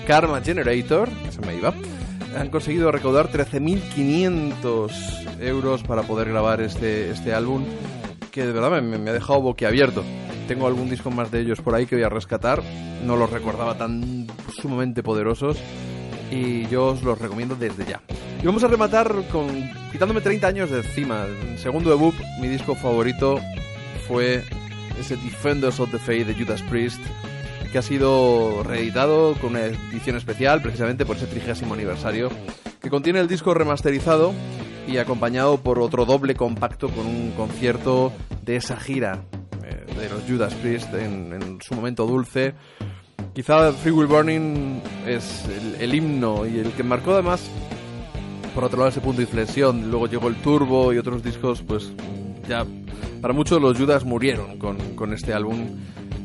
[0.06, 1.74] Karma Generator, que se me iba.
[2.38, 7.64] Han conseguido recaudar 13.500 euros para poder grabar este, este álbum,
[8.30, 10.04] que de verdad me, me ha dejado boquiabierto.
[10.48, 12.62] Tengo algún disco más de ellos por ahí que voy a rescatar.
[13.04, 14.26] No los recordaba tan
[14.60, 15.58] sumamente poderosos
[16.30, 18.00] y yo os los recomiendo desde ya.
[18.42, 19.46] Y vamos a rematar con
[19.90, 21.26] quitándome 30 años de encima.
[21.48, 23.40] En segundo debut, mi disco favorito
[24.06, 24.42] fue
[25.00, 27.00] ese Defenders of the Faith de Judas Priest,
[27.74, 32.30] que ha sido reeditado con una edición especial precisamente por ese trigésimo aniversario,
[32.80, 34.32] que contiene el disco remasterizado
[34.86, 38.12] y acompañado por otro doble compacto con un concierto
[38.44, 39.24] de esa gira
[39.64, 42.54] eh, de los Judas Priest en, en su momento dulce.
[43.32, 47.42] Quizá Free Will Burning es el, el himno y el que marcó además
[48.54, 49.90] por otro lado ese punto de inflexión.
[49.90, 51.92] Luego llegó el Turbo y otros discos, pues
[52.48, 52.64] ya
[53.20, 55.70] para muchos los Judas murieron con, con este álbum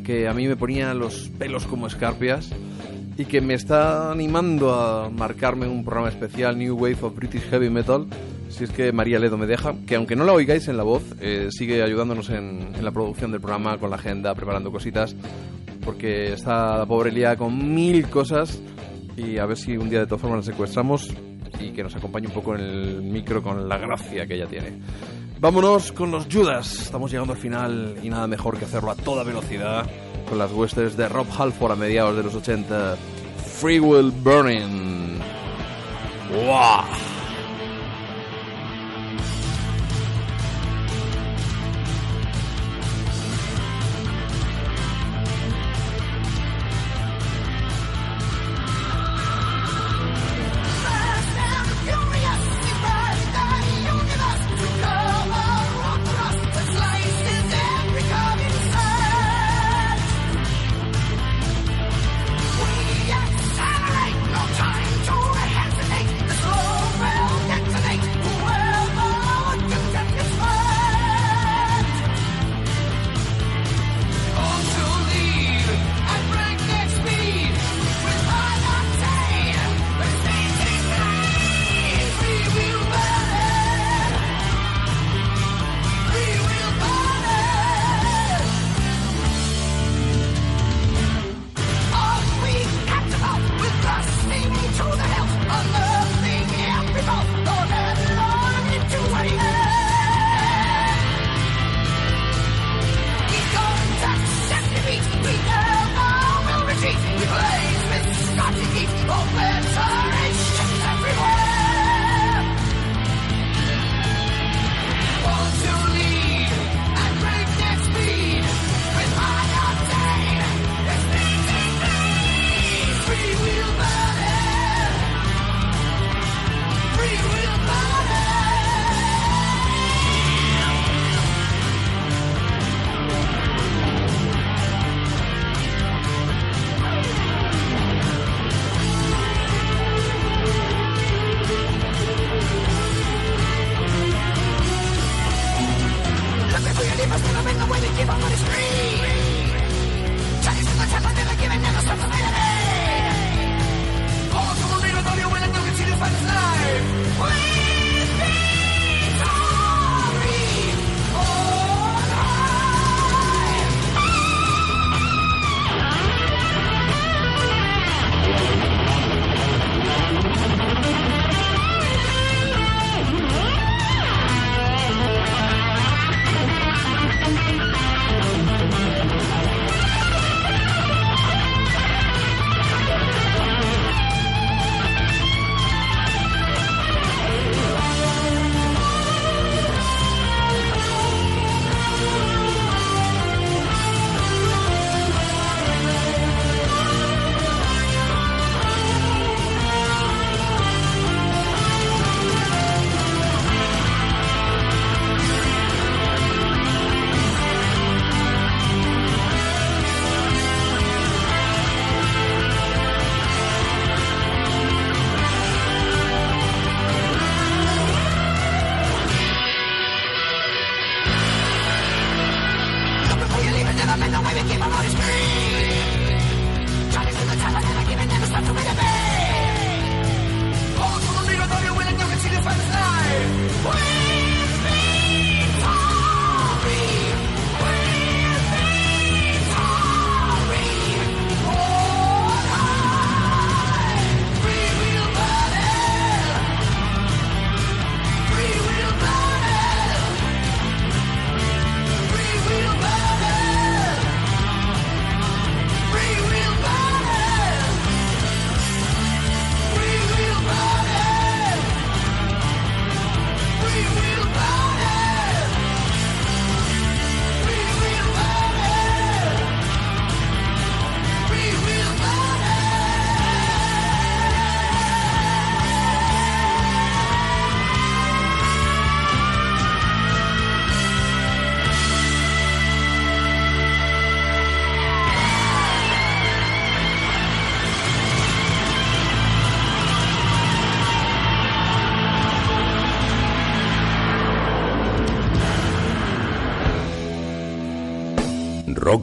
[0.09, 2.49] que a mí me ponía los pelos como escarpias
[3.15, 7.69] y que me está animando a marcarme un programa especial New Wave of British Heavy
[7.69, 8.07] Metal
[8.49, 11.03] si es que María Ledo me deja, que aunque no la oigáis en la voz,
[11.21, 15.15] eh, sigue ayudándonos en, la producción del programa, con la agenda, preparando cositas,
[15.85, 18.59] porque está la pobre liada con mil cosas
[19.15, 21.13] y a ver si un día de todas formas la secuestramos
[21.59, 24.71] y que nos acompañe un poco en el micro con la gracia que ella tiene.
[25.41, 26.81] Vámonos con los Judas.
[26.81, 29.89] Estamos llegando al final y nada mejor que hacerlo a toda velocidad
[30.27, 32.97] con las huestes de Rob Halford a mediados de los 80.
[33.59, 35.17] Free Will Burning.
[36.45, 37.08] ¡Wow!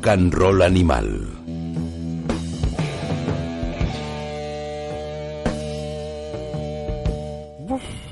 [0.06, 1.26] Rock Roll Animal.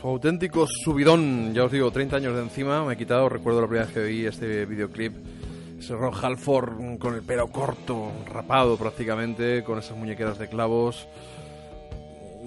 [0.02, 3.86] Auténtico subidón, ya os digo, 30 años de encima, me he quitado, recuerdo la primera
[3.86, 5.14] vez que vi este videoclip,
[5.78, 11.06] ese Ron Halford con el pelo corto, rapado prácticamente, con esas muñequeras de clavos,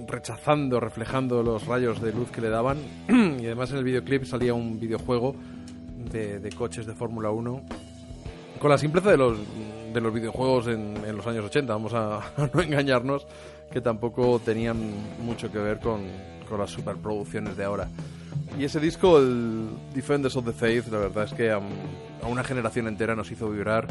[0.10, 4.54] rechazando, reflejando los rayos de luz que le daban, y además en el videoclip salía
[4.54, 5.36] un videojuego
[6.12, 7.64] de, de coches de Fórmula 1,
[8.60, 9.38] con la simpleza de los,
[9.94, 13.26] de los videojuegos en, en los años 80, vamos a, a no engañarnos,
[13.72, 14.78] que tampoco tenían
[15.20, 16.02] mucho que ver con,
[16.48, 17.88] con las superproducciones de ahora.
[18.58, 22.44] Y ese disco, el Defenders of the Faith, la verdad es que a, a una
[22.44, 23.88] generación entera nos hizo vibrar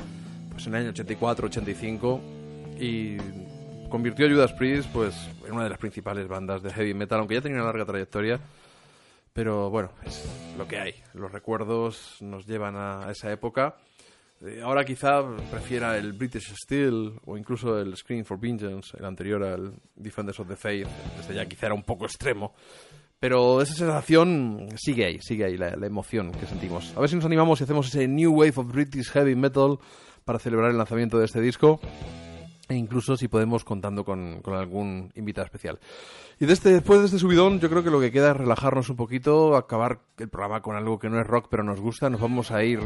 [0.51, 2.21] pues, en el año 84, 85
[2.81, 3.17] y
[3.89, 5.15] convirtió a Judas Priest pues,
[5.47, 8.41] en una de las principales bandas de heavy metal, aunque ya tenía una larga trayectoria.
[9.33, 10.25] Pero bueno, es
[10.57, 10.95] lo que hay.
[11.13, 13.77] Los recuerdos nos llevan a esa época.
[14.43, 19.43] Eh, ahora quizá prefiera el British Steel o incluso el Scream for Vengeance, el anterior
[19.43, 20.89] al Defenders of the Faith.
[21.19, 22.55] Este ya quizá era un poco extremo.
[23.19, 26.93] Pero esa sensación sigue ahí, sigue ahí, la, la emoción que sentimos.
[26.97, 29.79] A ver si nos animamos y hacemos ese New Wave of British Heavy Metal
[30.25, 31.81] para celebrar el lanzamiento de este disco.
[32.69, 35.79] E incluso si podemos contando con, con algún invitado especial.
[36.41, 38.89] Y de este, después de este subidón, yo creo que lo que queda es relajarnos
[38.91, 42.11] un poquito, acabar el programa con algo que no es rock pero nos gusta.
[42.11, 42.81] Nos vamos a ir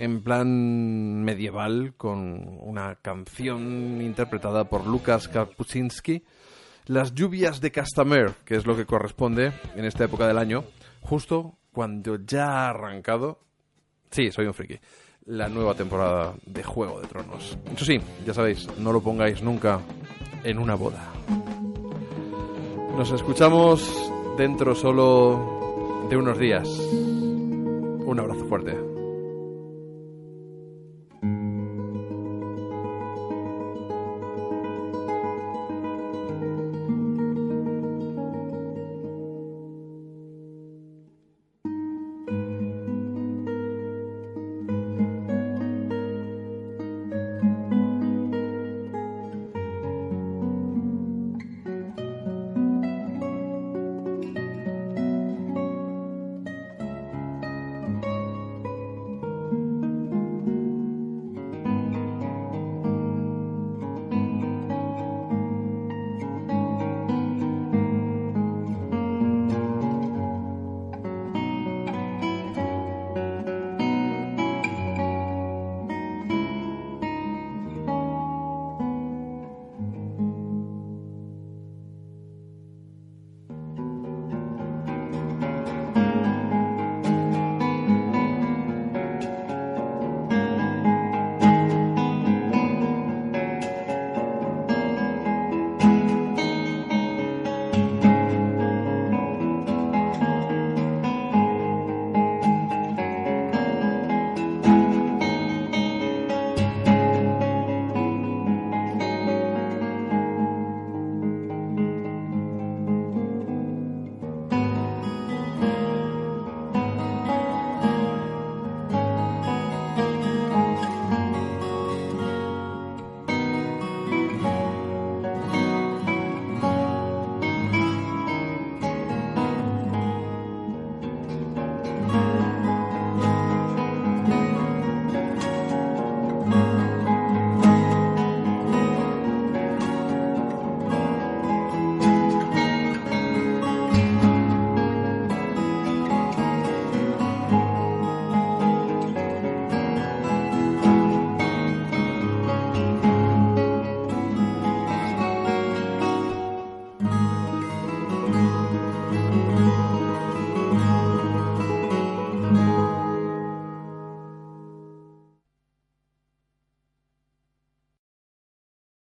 [0.00, 6.24] en plan medieval con una canción interpretada por Lukas Kapuczynski,
[6.86, 10.64] Las lluvias de Castamer, que es lo que corresponde en esta época del año,
[11.02, 13.40] justo cuando ya ha arrancado,
[14.10, 14.80] sí, soy un friki,
[15.26, 17.58] la nueva temporada de Juego de Tronos.
[17.74, 19.80] Eso sí, ya sabéis, no lo pongáis nunca
[20.44, 21.12] en una boda.
[22.96, 26.68] Nos escuchamos dentro solo de unos días.
[26.68, 28.89] Un abrazo fuerte.